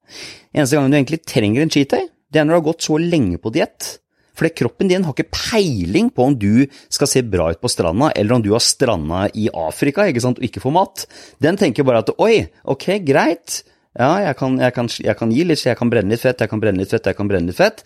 Eneste 0.52 0.76
gangen 0.76 0.92
du 0.92 0.98
egentlig 0.98 1.22
trenger 1.24 1.64
en 1.64 1.72
cheat 1.72 1.90
day, 1.94 2.06
det 2.30 2.40
er 2.40 2.46
når 2.46 2.54
du 2.54 2.60
har 2.60 2.68
gått 2.68 2.86
så 2.86 2.98
lenge 3.00 3.40
på 3.42 3.52
diett. 3.54 3.96
For 4.38 4.48
kroppen 4.56 4.88
din 4.88 5.04
har 5.04 5.12
ikke 5.12 5.34
peiling 5.34 6.08
på 6.14 6.30
om 6.30 6.36
du 6.38 6.64
skal 6.92 7.10
se 7.10 7.22
bra 7.26 7.50
ut 7.52 7.60
på 7.60 7.70
stranda, 7.72 8.12
eller 8.16 8.36
om 8.36 8.44
du 8.44 8.52
har 8.54 8.62
stranda 8.64 9.26
i 9.36 9.50
Afrika 9.52 10.06
ikke 10.08 10.22
sant, 10.24 10.40
og 10.40 10.46
ikke 10.46 10.62
får 10.62 10.74
mat. 10.76 11.04
Den 11.42 11.58
tenker 11.60 11.86
bare 11.86 12.04
at 12.04 12.14
oi, 12.16 12.46
ok, 12.64 12.86
greit, 13.04 13.60
ja, 13.98 14.12
jeg 14.22 14.38
kan, 14.38 14.56
jeg 14.62 14.74
kan, 14.76 14.88
jeg 15.02 15.18
kan 15.18 15.34
gi 15.34 15.44
litt, 15.44 15.66
jeg 15.66 15.76
kan 15.76 15.90
brenne 15.92 16.14
litt 16.14 16.22
fett, 16.22 16.40
jeg 16.40 16.52
kan 16.52 16.62
brenne 16.62 16.84
litt 16.84 16.92
fett, 16.94 17.10
jeg 17.10 17.18
kan 17.18 17.30
brenne 17.30 17.50
litt 17.50 17.58
fett. 17.58 17.82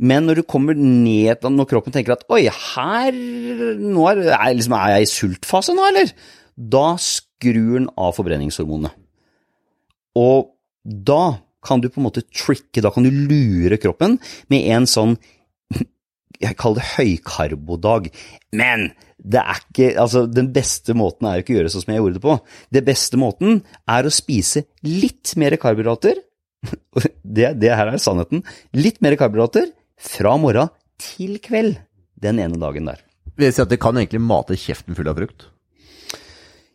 Men 0.00 0.24
når 0.24 0.40
du 0.40 0.46
kommer 0.48 0.76
ned, 0.78 1.44
når 1.44 1.68
kroppen 1.68 1.92
tenker 1.92 2.16
at 2.16 2.24
oi, 2.32 2.46
her 2.48 3.16
nå 3.76 4.06
er, 4.08 4.22
er, 4.32 4.52
liksom, 4.56 4.76
er 4.78 4.94
jeg 4.96 5.06
i 5.06 5.10
sultfase 5.10 5.76
nå, 5.76 5.88
eller? 5.92 6.14
da 6.60 6.94
skrur 7.00 7.78
den 7.78 7.88
av 7.98 8.16
forbrenningshormonene. 8.18 8.92
Og 10.18 10.50
da 10.84 11.40
kan 11.64 11.82
du 11.82 11.90
på 11.92 12.00
en 12.00 12.08
måte 12.08 12.24
tricke, 12.24 12.82
da 12.82 12.92
kan 12.92 13.04
du 13.04 13.12
lure 13.12 13.78
kroppen 13.80 14.18
med 14.52 14.68
en 14.74 14.88
sånn 14.88 15.16
jeg 16.44 16.56
kaller 16.60 16.80
det 16.80 16.90
høykarbodag. 16.96 18.10
Men 18.56 18.90
det 19.20 19.42
er 19.42 19.60
ikke, 19.60 19.90
altså 20.00 20.24
den 20.28 20.50
beste 20.54 20.96
måten 20.96 21.28
er 21.28 21.38
jo 21.38 21.44
ikke 21.44 21.54
å 21.54 21.58
gjøre 21.60 21.72
sånn 21.74 21.84
som 21.84 21.94
jeg 21.94 22.02
gjorde 22.02 22.18
det 22.18 22.24
på. 22.24 22.38
Det 22.72 22.84
beste 22.86 23.20
måten 23.20 23.60
er 23.88 24.08
å 24.08 24.14
spise 24.14 24.64
litt 24.86 25.36
mer 25.40 25.56
karbohydrater. 25.60 26.24
Det, 27.30 27.46
det 27.62 27.70
her 27.72 27.88
er 27.88 28.00
sannheten. 28.02 28.40
Litt 28.74 28.98
mer 29.04 29.14
karbohydrater 29.16 29.68
fra 30.00 30.34
morgen 30.40 30.70
til 31.00 31.38
kveld 31.44 31.78
den 32.20 32.40
ene 32.42 32.58
dagen 32.60 32.88
der. 32.90 33.00
Vil 33.36 33.48
jeg 33.48 33.56
si 33.56 33.62
at 33.64 33.70
det 33.72 33.80
kan 33.80 33.96
egentlig 33.96 34.20
mate 34.24 34.56
kjeften 34.58 34.96
full 34.98 35.08
av 35.08 35.16
frukt? 35.20 35.46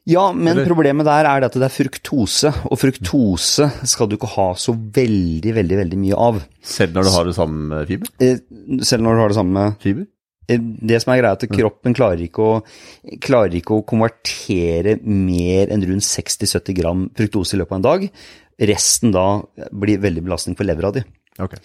Ja, 0.05 0.31
men 0.31 0.53
Eller- 0.53 0.67
problemet 0.69 1.05
der 1.07 1.25
er 1.25 1.43
at 1.45 1.53
det 1.53 1.63
er 1.65 1.73
fruktose, 1.73 2.51
og 2.69 2.77
fruktose 2.77 3.71
skal 3.89 4.07
du 4.07 4.17
ikke 4.17 4.29
ha 4.35 4.53
så 4.53 4.73
veldig, 4.77 5.53
veldig, 5.55 5.77
veldig 5.81 5.97
mye 5.97 6.13
av. 6.27 6.43
Selv 6.61 6.93
når 6.93 7.03
du 7.03 7.09
har 7.09 7.25
det 7.25 7.33
samme 7.35 7.85
fiber? 7.87 8.07
Eh, 8.21 8.37
Selv 8.85 9.01
når 9.01 9.15
du 9.15 9.21
har 9.21 9.27
det 9.29 9.37
samme 9.37 9.63
fiber? 9.81 10.07
Eh, 10.47 10.57
Det 10.59 11.01
som 11.01 11.11
er 11.13 11.21
greia, 11.21 11.31
er 11.31 11.39
at 11.41 11.49
kroppen 11.49 11.95
klarer 11.95 12.21
ikke 12.21 12.37
å, 12.45 12.63
klarer 13.19 13.55
ikke 13.57 13.73
å 13.81 13.85
konvertere 13.85 14.99
mer 15.03 15.67
enn 15.73 15.81
rundt 15.81 16.05
60-70 16.05 16.75
gram 16.77 17.09
fruktose 17.09 17.55
i 17.55 17.57
løpet 17.57 17.71
av 17.71 17.77
en 17.77 17.81
dag. 17.81 18.09
Resten 18.61 19.11
da 19.11 19.41
blir 19.73 19.97
veldig 19.97 20.23
belastning 20.23 20.55
for 20.55 20.65
levra 20.65 20.93
di. 20.93 21.03
Ok. 21.41 21.55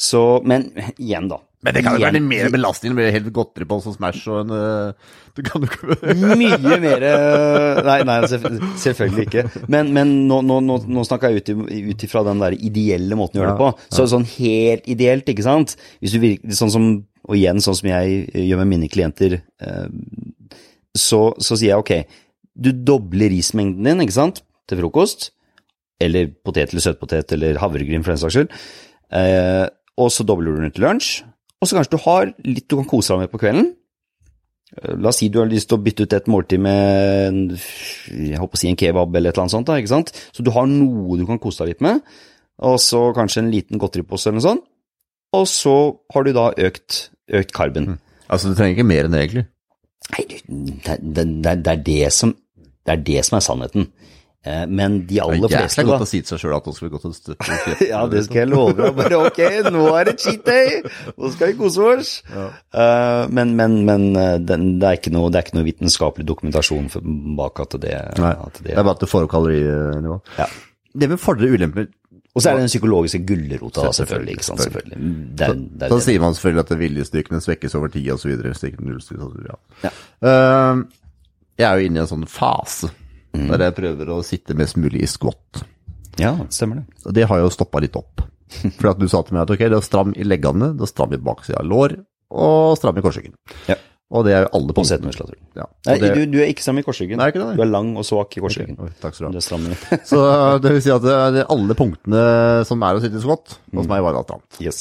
Så, 0.00 0.20
men 0.48 0.70
igjen, 0.96 1.28
da. 1.30 1.38
Men 1.60 1.76
det 1.76 1.82
kan 1.84 1.98
jo 1.98 2.06
være 2.06 2.20
mer 2.24 2.48
belastning. 2.48 2.94
med 2.96 3.10
helt 3.12 3.26
godteri 3.36 3.66
på 3.68 3.76
som 3.84 3.92
Smash 3.92 4.22
og 4.32 4.38
en 4.46 4.52
eh, 4.56 5.10
Du 5.36 5.42
kan 5.44 5.60
jo 5.60 5.68
ikke 5.68 6.14
Mye 6.40 6.78
mer 6.80 7.04
eh, 7.04 7.80
Nei, 7.84 7.98
nei 8.08 8.16
selv- 8.32 8.62
selvfølgelig 8.80 9.26
ikke. 9.26 9.44
Men, 9.68 9.90
men 9.92 10.14
nå, 10.30 10.38
nå, 10.48 10.56
nå, 10.64 10.78
nå 10.88 11.04
snakker 11.04 11.34
jeg 11.36 11.44
ut, 11.52 12.06
ifra 12.08 12.24
den 12.30 12.40
der 12.40 12.56
ideelle 12.56 13.18
måten 13.20 13.36
å 13.38 13.44
gjøre 13.44 13.52
det 13.52 13.60
på. 13.60 13.68
Så 13.92 14.08
sånn 14.08 14.24
helt 14.38 14.88
ideelt, 14.88 15.28
ikke 15.28 15.44
sant. 15.44 15.76
Hvis 16.00 16.16
du 16.16 16.22
virker, 16.24 16.56
sånn 16.56 16.72
som, 16.72 16.88
og 17.28 17.36
igjen 17.36 17.60
sånn 17.60 17.76
som 17.82 17.92
jeg 17.92 18.24
gjør 18.48 18.62
med 18.64 18.72
mine 18.72 18.88
klienter, 18.90 19.42
eh, 19.60 19.86
så, 20.96 21.26
så 21.44 21.60
sier 21.60 21.74
jeg 21.74 21.84
ok, 21.84 22.16
du 22.56 22.72
dobler 22.72 23.30
rismengden 23.36 23.84
din, 23.86 24.00
ikke 24.08 24.16
sant, 24.16 24.40
til 24.68 24.80
frokost. 24.80 25.28
Eller 26.00 26.32
potet 26.32 26.72
eller 26.72 26.82
søtpotet 26.88 27.36
eller 27.36 27.60
havregryn 27.60 28.00
for 28.00 28.14
den 28.14 28.22
saks 28.24 28.38
skyld. 28.38 28.54
Eh, 29.10 29.66
og 30.00 30.08
så 30.14 30.24
dobler 30.26 30.54
du 30.54 30.64
den 30.64 30.74
til 30.74 30.86
lunsj. 30.86 31.20
Og 31.60 31.68
så 31.68 31.76
kanskje 31.76 31.96
du 31.96 32.02
har 32.06 32.32
litt 32.46 32.68
du 32.70 32.78
kan 32.78 32.88
kose 32.88 33.12
deg 33.12 33.24
med 33.24 33.32
på 33.32 33.40
kvelden. 33.42 33.72
Eh, 34.78 34.96
La 34.96 35.10
oss 35.10 35.20
si 35.20 35.28
du 35.28 35.40
har 35.42 35.50
lyst 35.50 35.70
til 35.70 35.78
å 35.78 35.84
bytte 35.84 36.06
ut 36.06 36.16
et 36.16 36.30
måltid 36.30 36.62
med 36.62 37.28
en, 37.28 37.40
jeg 38.08 38.40
håper 38.40 38.58
å 38.58 38.62
si 38.62 38.70
en 38.70 38.80
kebab 38.80 39.14
eller 39.14 39.30
et 39.32 39.36
eller 39.36 39.46
annet 39.46 39.56
sånt. 39.56 39.68
da, 39.68 39.78
ikke 39.80 39.94
sant? 39.94 40.12
Så 40.32 40.46
du 40.46 40.52
har 40.54 40.68
noe 40.70 41.18
du 41.20 41.26
kan 41.28 41.42
kose 41.42 41.64
deg 41.64 41.74
litt 41.74 41.86
med, 41.86 42.02
og 42.64 42.76
så 42.82 43.08
kanskje 43.16 43.44
en 43.44 43.52
liten 43.52 43.80
godteripose 43.80 44.30
eller 44.30 44.40
noe 44.40 44.48
sånt. 44.48 44.66
Og 45.36 45.46
så 45.46 45.74
har 46.14 46.26
du 46.26 46.32
da 46.34 46.50
økt, 46.58 47.10
økt 47.30 47.52
karben. 47.54 47.98
Altså, 48.26 48.50
du 48.50 48.58
trenger 48.58 48.78
ikke 48.78 48.88
mer 48.88 49.06
enn 49.06 49.14
det, 49.14 49.20
egentlig. 49.26 49.44
Nei, 50.10 50.24
det, 50.26 50.96
det, 50.98 51.26
det, 51.44 51.70
er 51.70 51.82
det, 51.86 52.00
som, 52.14 52.32
det 52.86 52.94
er 52.96 53.04
det 53.06 53.22
som 53.26 53.36
er 53.38 53.44
sannheten. 53.46 53.86
Eh, 54.40 54.66
Men 54.66 55.00
de 55.04 55.18
Det 55.18 55.20
aller 55.20 55.52
er 55.52 55.66
fleste, 55.66 55.82
da 55.82 55.90
godt 55.90 56.06
å 56.06 56.08
si 56.08 56.22
til 56.22 56.32
seg 56.32 56.40
sjøl 56.40 56.54
at 56.56 56.68
nå 56.68 56.72
skal 56.72 56.86
vi 56.86 56.92
gå 56.94 57.00
til 57.02 57.12
støtte. 57.12 57.56
Ja, 57.90 58.00
det 58.08 58.22
skal 58.24 58.38
jeg 58.40 58.48
love 58.48 58.72
deg. 58.78 58.94
Bare 58.96 59.18
ok, 59.28 59.40
nå 59.68 59.82
er 59.98 60.08
det 60.08 60.14
cheat 60.22 60.46
day! 60.46 60.78
Nå 61.12 61.32
skal 61.34 61.50
vi 61.50 61.56
kose 61.58 61.88
oss! 61.90 62.12
Eh, 62.32 63.24
men 63.36 63.52
men, 63.58 63.76
men 63.84 64.06
eh, 64.16 64.38
den, 64.40 64.78
det, 64.80 64.88
er 64.88 65.12
noe, 65.12 65.28
det 65.28 65.42
er 65.42 65.44
ikke 65.44 65.58
noe 65.58 65.66
vitenskapelig 65.68 66.24
dokumentasjon 66.30 66.88
bak 67.36 67.60
at 67.66 67.76
det, 67.82 67.98
Nei, 68.22 68.32
at 68.32 68.62
det 68.62 68.70
det 68.70 68.78
er 68.78 68.86
bare 68.86 68.96
at 68.96 69.04
det 69.04 69.10
får 69.12 69.26
opp 69.28 69.34
kalorinivå. 69.34 70.16
Ja. 70.38 70.46
Det 71.00 71.10
med 71.12 71.20
fordre 71.22 71.50
ulemper 71.52 71.90
Og 72.32 72.40
så 72.40 72.50
er 72.50 72.56
det 72.56 72.64
den 72.64 72.72
psykologiske 72.72 73.20
gulrota, 73.28 73.90
selvfølgelig. 73.92 74.38
ikke 74.38 74.48
sant, 74.48 74.64
selvfølgelig. 74.64 75.12
Det 75.36 75.46
er, 75.50 75.52
så, 75.52 75.84
er 75.84 75.92
Så 75.92 76.00
sier 76.06 76.24
man 76.24 76.38
selvfølgelig 76.38 76.64
at 76.64 76.72
viljestyrkene 76.80 77.42
svekkes 77.44 77.76
over 77.76 77.92
tid 77.92 78.08
videre, 78.24 78.54
ja. 79.52 79.60
Ja. 79.84 79.92
Uh, 80.24 80.82
jeg 81.60 81.68
er 81.68 81.76
jo 81.76 81.90
inne 81.90 82.00
i 82.00 82.04
en 82.06 82.08
sånn 82.08 82.28
fase 82.30 82.88
Mm. 83.36 83.46
der 83.52 83.66
jeg 83.68 83.76
prøver 83.76 84.08
å 84.10 84.22
sitte 84.26 84.56
mest 84.58 84.78
mulig 84.80 85.04
i 85.04 85.10
squat. 85.10 85.62
Ja, 86.18 86.32
stemmer 86.50 86.80
det. 86.80 87.04
Og 87.06 87.14
det 87.14 87.28
har 87.30 87.38
jo 87.42 87.52
stoppa 87.54 87.82
litt 87.82 87.94
opp. 87.98 88.24
For 88.80 88.90
at 88.90 88.98
du 88.98 89.06
sa 89.10 89.22
til 89.22 89.36
meg 89.36 89.44
at 89.44 89.52
ok, 89.54 89.62
det 89.70 89.78
er 89.78 89.86
stram 89.86 90.16
i 90.18 90.26
leggene, 90.26 90.72
det 90.74 90.86
er 90.88 90.90
stram 90.90 91.14
i 91.14 91.20
baksida 91.22 91.60
av 91.62 91.68
lår, 91.70 91.94
og 92.30 92.74
stram 92.78 92.98
i 92.98 93.04
korsryggen. 93.04 93.36
Ja. 93.70 93.76
Og 94.10 94.24
det 94.26 94.32
er 94.34 94.40
jo 94.42 94.48
alle 94.58 94.74
på 94.74 94.82
setemuskulaturen. 94.82 95.42
Ja. 95.54 95.68
Nei, 95.86 95.94
det, 96.02 96.08
du, 96.18 96.24
du 96.32 96.40
er 96.42 96.48
ikke 96.50 96.64
stram 96.64 96.80
i 96.80 96.82
korsryggen. 96.82 97.20
Nei, 97.20 97.28
ikke 97.30 97.38
det, 97.38 97.46
nei. 97.52 97.58
Du 97.60 97.62
er 97.62 97.70
lang 97.70 97.92
og 97.94 98.06
svak 98.06 98.34
i 98.34 98.42
korsryggen. 98.42 98.74
Okay. 98.74 98.96
takk 98.98 99.14
skal 99.14 99.28
du 99.28 99.36
Du 99.36 99.38
ha. 99.38 99.42
er 99.42 99.46
stram 99.46 99.68
i 99.70 99.76
Så 100.10 100.22
det 100.64 100.72
vil 100.74 100.82
si 100.82 100.90
at 100.94 101.04
det 101.06 101.14
er 101.14 101.52
alle 101.54 101.76
punktene 101.78 102.24
som 102.66 102.82
er 102.82 102.98
å 102.98 103.04
sitte 103.04 103.20
i 103.20 103.22
squat, 103.22 103.54
hos 103.78 103.90
meg 103.90 104.02
var 104.02 104.18
det 104.18 104.24
annet. 104.34 104.58
Yes. 104.66 104.80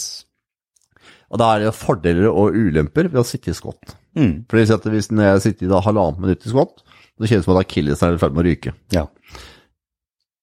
Og 1.29 1.37
da 1.37 1.51
er 1.53 1.67
det 1.67 1.75
fordeler 1.77 2.25
og 2.31 2.57
ulemper 2.57 3.11
ved 3.11 3.21
å 3.21 3.27
sitte 3.27 3.53
i 3.53 3.57
squat. 3.57 3.93
Mm. 4.17 4.49
For 4.49 4.57
det 4.57 4.63
vil 4.63 4.69
si 4.71 4.77
at 4.79 4.89
hvis 4.95 5.11
når 5.13 5.27
jeg 5.27 5.43
sitter 5.45 5.69
i 5.69 5.81
halvannet 5.85 6.23
minutt 6.25 6.49
i 6.49 6.53
squat, 6.55 6.81
så 7.19 7.29
kjennes 7.29 7.47
som 7.47 7.55
at 7.55 7.65
akillesen 7.65 8.07
er 8.07 8.17
i 8.17 8.21
ferd 8.21 8.35
med 8.35 8.43
å 8.43 8.47
ryke. 8.47 8.73
Ja. 8.95 9.05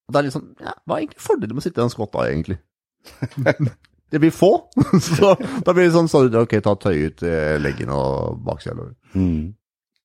Og 0.06 0.14
det 0.14 0.20
er 0.20 0.26
litt 0.28 0.36
sånn, 0.36 0.48
ja, 0.62 0.76
hva 0.84 0.96
er 0.96 1.04
egentlig 1.04 1.24
fordelen 1.24 1.56
med 1.56 1.64
å 1.64 1.66
sitte 1.66 1.80
i 1.80 1.82
den 1.82 1.92
skotta, 1.92 2.26
egentlig? 2.30 2.58
det 4.12 4.20
blir 4.22 4.34
få, 4.34 4.52
så 5.08 5.34
da 5.36 5.72
blir 5.72 5.86
det 5.86 5.94
sånn, 5.96 6.10
så, 6.10 6.26
ok, 6.42 6.58
ta 6.62 6.76
tøy 6.78 7.08
ut 7.08 7.24
eh, 7.26 7.56
leggen 7.62 7.92
og 7.94 8.42
baksida. 8.46 8.90
Mm. 9.16 9.54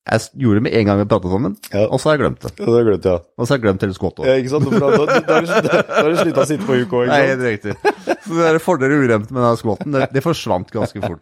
Jeg 0.10 0.22
gjorde 0.42 0.58
det 0.58 0.64
med 0.66 0.74
en 0.74 0.86
gang 0.88 0.98
vi 0.98 1.06
pratet 1.06 1.30
sammen, 1.30 1.56
Ja. 1.70 1.84
og 1.86 2.00
så 2.02 2.10
har 2.10 2.16
jeg 2.18 2.22
glemt 2.24 2.40
det. 2.42 2.52
Ja, 2.58 2.66
det 2.66 2.74
har 2.74 2.86
glemt, 2.88 3.06
ja. 3.06 3.18
Og 3.38 3.46
så 3.46 3.54
har 3.54 3.58
jeg 3.60 3.64
glemt 3.68 3.84
hele 3.86 3.94
skottet. 3.94 4.26
Ja, 4.26 4.34
ikke 4.42 4.50
sant? 4.50 4.66
Da, 4.72 4.80
da, 4.82 5.06
da, 5.06 5.20
da, 5.22 5.34
har 6.02 6.10
du- 6.10 6.18
slutta 6.18 6.42
å 6.42 6.48
sitte 6.50 6.66
på 6.66 6.78
uka, 6.82 7.04
Nei, 7.12 7.20
helt 7.30 7.44
riktig. 7.46 7.76
Så 8.26 8.34
det 8.34 8.48
er 8.50 8.58
fordeler 8.66 8.98
og 8.98 9.06
ulemper 9.06 9.32
med 9.38 9.46
den 9.46 9.60
squatten, 9.62 9.92
det, 9.94 10.08
det 10.18 10.24
forsvant 10.26 10.74
ganske 10.74 11.04
fort. 11.06 11.22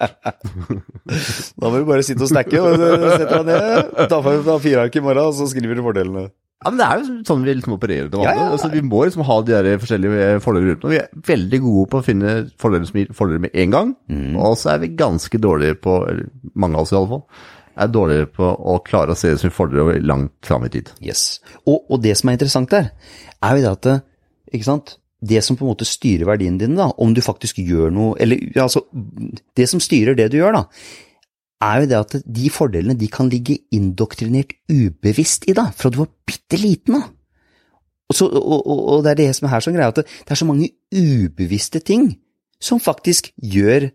Da 1.60 1.70
må 1.70 1.80
du 1.82 1.86
bare 1.90 2.04
sitte 2.08 2.24
og 2.24 2.32
snakke, 2.32 2.60
og 2.62 2.78
setter 2.80 3.44
deg 3.44 3.50
ned, 3.52 3.92
ta 4.12 4.22
fram 4.24 4.44
ta 4.48 4.56
fire 4.64 4.86
ark 4.88 4.96
i 4.96 5.04
morgen, 5.04 5.28
og 5.28 5.36
så 5.38 5.48
skriver 5.52 5.76
du 5.80 5.84
fordelene. 5.86 6.30
Ja, 6.60 6.72
men 6.74 6.80
det 6.82 6.88
er 6.90 6.98
jo 7.00 7.20
sånn 7.24 7.44
vi 7.48 7.54
liksom 7.56 7.76
opererer 7.78 8.10
til 8.12 8.20
vanlig. 8.20 8.36
ja. 8.36 8.48
Altså, 8.52 8.68
vi 8.74 8.82
må 8.84 9.04
liksom 9.08 9.24
ha 9.24 9.38
de 9.48 9.54
der 9.56 9.78
forskjellige 9.80 10.42
fordeler 10.44 10.74
rundt. 10.74 10.84
Og 10.84 10.92
vi 10.92 10.98
er 11.00 11.08
veldig 11.30 11.60
gode 11.64 11.86
på 11.94 12.02
å 12.02 12.04
finne 12.04 12.34
fordeler 12.60 13.14
fordeler 13.16 13.44
med 13.46 13.56
en 13.64 13.72
gang, 13.76 13.94
og 14.36 14.58
så 14.60 14.74
er 14.74 14.82
vi 14.84 14.90
ganske 15.00 15.40
dårlige 15.40 15.78
på, 15.80 15.96
mange 16.60 16.76
av 16.76 16.84
oss 16.84 16.92
i 16.92 16.98
alle 17.00 17.12
fall, 17.14 17.24
er 17.80 17.92
dårligere 17.92 18.30
på 18.36 18.46
å 18.46 18.80
klare 18.86 19.16
å 19.16 19.20
se 19.20 19.34
det 19.34 19.42
som 19.42 19.54
fordeler 19.54 19.86
over 19.86 20.00
langt 20.04 20.36
fram 20.46 20.66
i 20.68 20.72
tid. 20.74 20.92
Yes. 21.04 21.42
Og, 21.66 21.84
og 21.90 22.02
det 22.04 22.16
som 22.20 22.30
er 22.30 22.40
interessant 22.40 22.72
der, 22.74 22.92
er 23.44 23.56
jo 23.56 23.66
det 23.66 23.72
at 23.72 23.86
det, 23.88 24.00
ikke 24.54 24.68
sant? 24.68 24.98
det 25.20 25.42
som 25.44 25.58
på 25.60 25.66
en 25.66 25.74
måte 25.74 25.88
styrer 25.88 26.28
verdiene 26.30 26.62
dine, 26.62 26.78
da, 26.80 26.88
om 26.96 27.12
du 27.12 27.20
faktisk 27.20 27.58
gjør 27.60 27.92
noe 27.92 28.14
Eller 28.24 28.40
altså, 28.64 28.86
det 29.58 29.66
som 29.68 29.82
styrer 29.84 30.16
det 30.16 30.30
du 30.32 30.38
gjør, 30.40 30.56
da, 30.56 30.62
er 31.68 31.82
jo 31.82 31.90
det 31.92 31.98
at 31.98 32.16
de 32.24 32.52
fordelene 32.54 32.96
de 32.96 33.10
kan 33.12 33.28
ligge 33.32 33.58
indoktrinert 33.76 34.56
ubevisst 34.72 35.50
i 35.52 35.56
deg, 35.58 35.74
fra 35.76 35.92
du 35.92 36.00
var 36.00 36.12
bitte 36.28 36.60
liten. 36.60 37.02
av. 37.02 37.10
Og, 38.10 38.22
og, 38.32 38.62
og, 38.66 39.04
det 39.06 39.12
er 39.12 39.20
det 39.20 39.30
som 39.38 39.48
er 39.48 39.54
her 39.54 39.66
som 39.66 39.76
greia, 39.76 39.92
at 39.92 40.00
det 40.02 40.34
er 40.34 40.40
så 40.40 40.48
mange 40.48 40.72
ubevisste 40.96 41.84
ting 41.84 42.14
som 42.64 42.82
faktisk 42.82 43.30
gjør 43.38 43.90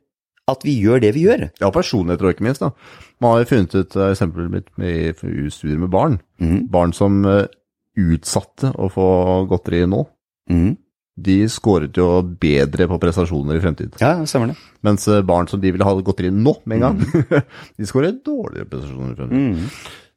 at 0.49 0.65
vi 0.67 0.75
gjør 0.83 1.01
det 1.01 1.15
vi 1.17 1.25
gjør. 1.27 1.47
Ja, 1.61 1.71
personligheter 1.73 2.27
og 2.29 2.35
ikke 2.35 2.45
minst. 2.45 2.61
da. 2.61 2.71
Man 3.21 3.33
har 3.33 3.45
jo 3.45 3.51
funnet 3.55 3.75
ut 3.75 3.97
eksempler 4.11 4.51
med, 4.53 4.65
med 4.77 5.15
studier 5.53 5.79
med 5.81 5.91
barn. 5.91 6.19
Mm. 6.43 6.67
Barn 6.71 6.93
som 6.93 7.23
eh, 7.25 7.47
utsatte 7.97 8.73
å 8.77 8.91
få 8.93 9.09
godteri 9.51 9.85
nå, 9.89 10.05
Mm. 10.51 10.75
de 11.17 11.37
skåret 11.49 11.97
jo 11.97 12.21
bedre 12.21 12.85
på 12.91 12.99
prestasjoner 13.01 13.57
i 13.57 13.61
fremtid. 13.63 13.95
Ja, 14.03 14.19
stemmer 14.29 14.51
det. 14.53 14.57
Mens 14.85 15.07
eh, 15.09 15.23
barn 15.25 15.47
som 15.49 15.61
de 15.63 15.71
ville 15.73 15.85
ha 15.87 15.95
godteri 16.05 16.29
nå 16.35 16.57
med 16.67 16.83
en 16.83 16.85
gang, 16.85 17.23
de 17.79 17.87
skårer 17.89 18.19
dårligere 18.27 18.69
prestasjoner 18.69 19.15
i 19.15 19.21
fremtid. 19.23 19.39
Mhm. 19.39 19.71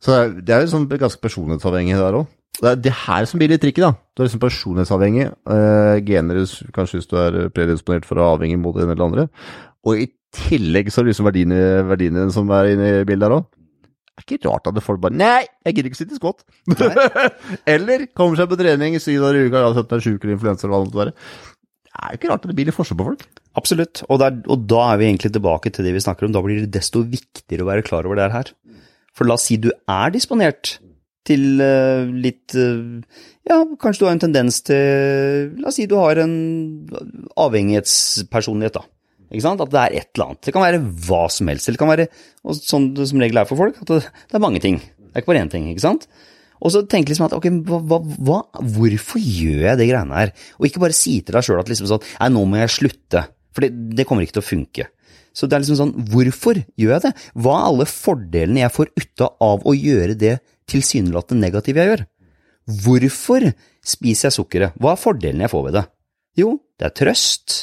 Så 0.04 0.18
det 0.44 0.52
er- 0.54 0.62
jo 0.66 0.74
sånn 0.76 0.90
ganske 0.92 1.22
personlighetsavhengig 1.24 1.96
der 1.98 2.20
òg. 2.20 2.28
Det 2.58 2.70
er 2.72 2.76
det 2.82 2.92
her 3.06 3.26
som 3.30 3.38
blir 3.40 3.50
litt 3.50 3.62
tricky, 3.62 3.82
da. 3.82 3.92
Du 4.16 4.22
er 4.24 4.28
liksom 4.28 4.42
personlighetsavhengig. 4.42 5.26
Eh, 5.54 6.00
gener, 6.06 6.44
kanskje 6.74 6.98
hvis 7.00 7.08
du 7.10 7.16
er 7.22 7.50
predisponert 7.54 8.06
for 8.06 8.18
å 8.18 8.28
avhenge 8.36 8.58
mot 8.60 8.76
det 8.76 8.84
ene 8.84 8.94
eller 8.98 9.06
andre. 9.08 9.26
Og 9.86 10.02
i 10.02 10.08
tillegg 10.36 10.90
så 10.92 11.02
er 11.02 11.08
det 11.08 11.14
liksom 11.14 11.30
verdiene, 11.30 11.62
verdiene 11.88 12.28
som 12.34 12.50
er 12.56 12.74
inne 12.74 12.90
i 13.02 13.06
bildet 13.08 13.30
her 13.30 13.38
òg. 13.40 13.48
Det 14.18 14.24
er 14.24 14.40
ikke 14.40 14.50
rart 14.50 14.68
at 14.72 14.80
folk 14.82 15.02
bare 15.04 15.14
Nei, 15.14 15.44
jeg 15.68 15.76
gidder 15.78 15.92
ikke 15.92 16.00
sitte 16.00 16.16
i 16.16 16.18
skott. 16.18 16.42
eller 17.76 18.08
kommer 18.18 18.40
seg 18.40 18.50
på 18.50 18.58
trening 18.58 18.98
syv 18.98 19.28
dager 19.28 19.44
i 19.44 19.52
uka, 19.52 19.62
sett 19.78 19.92
deg 19.94 20.02
sjuk 20.08 20.24
eller 20.24 20.34
influensa 20.34 20.66
eller 20.66 20.74
hva 20.74 20.80
det 20.82 20.90
måtte 20.90 21.02
være. 21.04 21.14
Det 21.86 22.02
er 22.02 22.10
jo 22.14 22.20
ikke 22.20 22.32
rart 22.32 22.44
at 22.44 22.50
det 22.50 22.58
blir 22.58 22.70
litt 22.70 22.78
forskjell 22.78 22.98
på 22.98 23.08
folk. 23.12 23.28
Absolutt, 23.58 24.02
og, 24.08 24.20
der, 24.22 24.42
og 24.50 24.66
da 24.70 24.82
er 24.92 25.00
vi 25.02 25.08
egentlig 25.12 25.32
tilbake 25.34 25.72
til 25.74 25.86
det 25.86 25.94
vi 25.96 26.02
snakker 26.02 26.28
om. 26.28 26.34
Da 26.34 26.42
blir 26.46 26.66
det 26.66 26.74
desto 26.74 27.06
viktigere 27.06 27.66
å 27.66 27.70
være 27.70 27.86
klar 27.86 28.10
over 28.10 28.20
det 28.20 28.28
her. 28.34 28.52
For 29.18 29.30
la 29.30 29.38
oss 29.38 29.48
si 29.50 29.58
du 29.62 29.70
er 29.74 30.14
disponert 30.14 30.78
til 31.28 31.62
eh, 31.64 32.10
litt 32.26 32.56
eh, 32.58 33.02
Ja, 33.48 33.62
kanskje 33.80 34.04
du 34.04 34.06
har 34.08 34.16
en 34.16 34.22
tendens 34.22 34.62
til 34.68 35.58
La 35.60 35.72
oss 35.72 35.80
si 35.80 35.88
du 35.90 35.98
har 36.00 36.20
en 36.22 36.36
avhengighetspersonlighet, 37.48 38.78
da. 38.78 38.86
Ikke 39.28 39.44
sant? 39.44 39.62
At 39.64 39.74
det 39.74 39.82
er 39.82 40.00
et 40.00 40.10
eller 40.16 40.30
annet. 40.30 40.42
Det 40.48 40.54
kan 40.56 40.64
være 40.64 40.82
hva 41.08 41.26
som 41.34 41.52
helst. 41.52 41.68
Eller 41.68 41.78
det 41.78 41.84
kan 41.84 41.92
være, 41.92 42.08
og 42.48 42.58
sånn 42.58 42.90
det 42.96 43.08
som 43.10 43.22
regel 43.24 43.42
er 43.42 43.50
for 43.50 43.60
folk, 43.60 43.80
at 43.84 43.92
det, 43.92 44.02
er 44.34 44.44
mange 44.44 44.64
ting. 44.64 44.80
Det 44.80 45.14
er 45.14 45.24
ikke 45.24 45.34
bare 45.34 45.44
én 45.44 45.52
ting, 45.52 45.70
ikke 45.72 45.84
sant? 45.84 46.08
Og 46.58 46.74
så 46.74 46.82
tenke 46.90 47.12
liksom 47.12 47.28
at 47.28 47.36
ok, 47.38 47.48
hva, 47.68 48.00
hva, 48.02 48.42
hvorfor 48.74 49.22
gjør 49.22 49.66
jeg 49.68 49.80
det 49.80 49.90
greiene 49.92 50.22
her? 50.22 50.34
Og 50.58 50.70
ikke 50.70 50.82
bare 50.82 50.96
si 50.98 51.20
til 51.22 51.38
deg 51.38 51.46
sjøl 51.46 51.62
at 51.62 51.70
liksom 51.70 51.90
sånn, 51.92 52.06
nei, 52.18 52.30
nå 52.34 52.46
må 52.50 52.62
jeg 52.64 52.74
slutte, 52.80 53.28
for 53.54 53.66
det, 53.66 53.72
det 54.00 54.08
kommer 54.10 54.26
ikke 54.26 54.40
til 54.40 54.46
å 54.46 54.48
funke. 54.48 54.88
Så 55.38 55.46
det 55.46 55.54
er 55.54 55.62
liksom 55.62 55.78
sånn, 55.78 55.96
hvorfor 56.10 56.64
gjør 56.80 56.96
jeg 56.96 57.04
det? 57.04 57.14
Hva 57.38 57.60
er 57.60 57.68
alle 57.70 57.86
fordelene 57.92 58.64
jeg 58.64 58.74
får 58.74 58.94
ut 58.98 59.26
av 59.28 59.68
å 59.70 59.74
gjøre 59.78 60.18
det 60.18 60.38
tilsynelatende 60.72 61.46
negative 61.46 61.84
jeg 61.84 61.92
gjør? 61.92 62.06
Hvorfor 62.88 63.46
spiser 63.86 64.28
jeg 64.28 64.38
sukkeret? 64.40 64.80
Hva 64.82 64.96
er 64.96 65.02
fordelene 65.02 65.46
jeg 65.46 65.54
får 65.54 65.68
ved 65.68 65.78
det? 65.78 65.84
Jo, 66.42 66.56
det 66.80 66.90
er 66.90 66.96
trøst. 67.04 67.58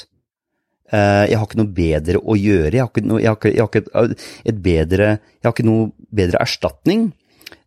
Eh, 0.93 1.27
Jeg 1.31 1.39
har 1.39 1.47
ikke 1.49 1.61
noe 1.63 1.75
bedre 1.75 2.21
å 2.21 2.37
gjøre. 2.37 2.73
Jeg 2.77 2.85
har 2.85 2.91
ikke, 2.93 3.05
noe, 3.09 3.21
jeg 3.23 3.31
har 3.31 3.39
ikke, 3.39 3.53
jeg 3.55 3.65
har 3.65 3.71
ikke 3.73 4.17
et, 4.45 4.59
bedre, 4.63 5.13
jeg 5.41 5.49
har 5.49 5.55
ikke 5.55 5.69
noe 5.69 5.93
bedre 6.13 6.41
erstatning. 6.45 7.07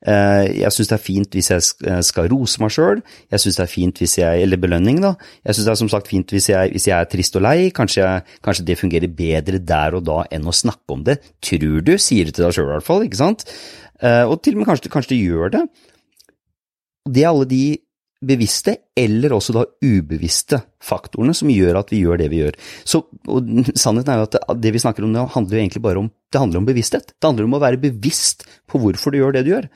Eh, 0.06 0.46
Jeg 0.62 0.72
syns 0.76 0.92
det 0.92 0.98
er 0.98 1.02
fint 1.04 1.34
hvis 1.38 1.50
jeg 1.50 1.64
eh, 1.90 2.02
skal 2.06 2.30
rose 2.30 2.62
meg 2.62 2.74
sjøl. 2.76 3.02
Jeg 3.34 3.44
syns 3.44 3.58
det 3.58 3.66
er 3.66 3.72
fint 3.74 4.04
hvis 4.04 4.18
jeg 4.20 4.44
Eller 4.46 4.62
belønning, 4.62 5.02
da. 5.02 5.16
Jeg 5.44 5.58
syns 5.58 5.66
det 5.66 5.74
er 5.74 5.82
som 5.82 5.90
sagt 5.90 6.12
fint 6.12 6.30
hvis 6.30 6.50
jeg, 6.54 6.72
hvis 6.76 6.88
jeg 6.88 6.98
er 7.00 7.10
trist 7.10 7.36
og 7.36 7.46
lei. 7.48 7.58
Kanskje, 7.74 8.06
jeg, 8.06 8.38
kanskje 8.46 8.68
det 8.70 8.80
fungerer 8.80 9.10
bedre 9.10 9.60
der 9.60 9.98
og 9.98 10.06
da 10.06 10.22
enn 10.32 10.46
å 10.48 10.54
snakke 10.56 10.94
om 10.94 11.04
det. 11.04 11.20
Tror 11.42 11.82
du, 11.82 11.98
sier 11.98 12.30
du 12.30 12.32
til 12.32 12.46
deg 12.46 12.54
sjøl 12.54 12.70
i 12.70 12.74
hvert 12.76 12.88
fall, 12.88 13.04
ikke 13.08 13.24
sant? 13.24 13.48
Og 13.98 14.36
til 14.46 14.54
og 14.54 14.60
med 14.62 14.68
kanskje, 14.70 14.92
kanskje 14.94 15.16
det 15.16 15.24
gjør 15.26 15.54
det. 15.56 15.62
Det 17.10 17.24
er 17.24 17.32
alle 17.32 17.48
de 17.50 17.64
bevisste, 18.26 18.76
eller 18.98 19.36
også 19.36 19.54
da 19.56 19.64
ubevisste 19.86 20.60
faktorene 20.84 21.36
som 21.38 21.52
gjør 21.52 21.82
at 21.82 21.94
vi 21.94 22.02
gjør 22.02 22.22
det 22.22 22.30
vi 22.34 22.42
gjør. 22.42 22.58
Så, 22.88 23.04
Sannheten 23.78 24.14
er 24.14 24.22
jo 24.22 24.28
at 24.30 24.62
det 24.62 24.74
vi 24.74 24.82
snakker 24.82 25.06
om 25.06 25.14
nå, 25.14 25.28
handler 25.36 25.60
jo 25.60 25.64
egentlig 25.64 25.84
bare 25.86 26.02
om 26.02 26.12
det 26.34 26.42
handler 26.42 26.62
om 26.62 26.68
bevissthet. 26.68 27.14
Det 27.14 27.30
handler 27.30 27.48
om 27.48 27.58
å 27.58 27.64
være 27.64 27.82
bevisst 27.82 28.48
på 28.68 28.82
hvorfor 28.82 29.14
du 29.14 29.22
gjør 29.22 29.38
det 29.38 29.46
du 29.48 29.54
gjør. 29.54 29.70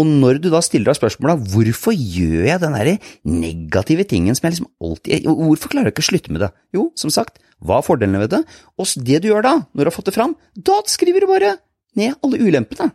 Og 0.00 0.08
når 0.08 0.38
du 0.40 0.48
da 0.48 0.62
stiller 0.64 0.88
deg 0.88 0.96
spørsmålet 0.96 1.50
hvorfor 1.52 1.92
gjør 1.92 2.46
jeg 2.48 2.60
den 2.62 2.76
derre 2.78 2.94
negative 3.28 4.06
tingen 4.08 4.38
som 4.38 4.46
jeg 4.46 4.54
liksom 4.54 4.70
alltid 4.80 5.26
Hvorfor 5.28 5.72
klarer 5.74 5.90
jeg 5.90 5.96
ikke 5.98 6.04
å 6.06 6.08
slutte 6.08 6.32
med 6.32 6.44
det? 6.46 6.48
Jo, 6.72 6.86
som 6.96 7.12
sagt, 7.12 7.42
hva 7.60 7.82
er 7.82 7.84
fordelene 7.84 8.22
ved 8.22 8.32
det? 8.32 8.40
Og 8.80 8.88
det 9.04 9.20
du 9.20 9.28
gjør 9.28 9.44
da, 9.44 9.54
når 9.68 9.84
du 9.84 9.90
har 9.90 9.96
fått 9.98 10.08
det 10.08 10.16
fram, 10.16 10.32
da 10.56 10.80
skriver 10.88 11.20
du 11.20 11.28
bare 11.28 11.58
ned 11.98 12.16
alle 12.24 12.40
ulempene. 12.40 12.88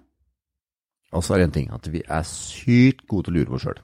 Og 1.13 1.23
så 1.23 1.36
er 1.36 1.43
det 1.43 1.47
en 1.52 1.56
ting, 1.60 1.69
at 1.71 1.86
vi 1.91 2.02
er 2.02 2.26
sykt 2.28 3.06
gode 3.08 3.30
til 3.30 3.36
å 3.36 3.38
lure 3.38 3.56
oss 3.60 3.67
sjøl. 3.67 3.78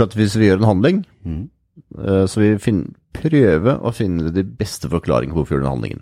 For 0.00 0.08
at 0.08 0.14
hvis 0.16 0.34
vi 0.40 0.48
gjør 0.48 0.62
en 0.62 0.70
handling, 0.70 1.02
Mm. 1.26 1.40
eh, 2.00 2.24
så 2.26 2.40
vil 2.40 2.56
vi 2.56 2.74
prøve 3.12 3.74
å 3.84 3.92
finne 3.92 4.32
de 4.32 4.42
beste 4.44 4.88
forklaringene 4.88 5.34
på 5.36 5.42
hvorfor 5.42 5.52
vi 5.52 5.58
gjør 5.60 5.66
den 5.66 5.74
handlingen. 5.76 6.00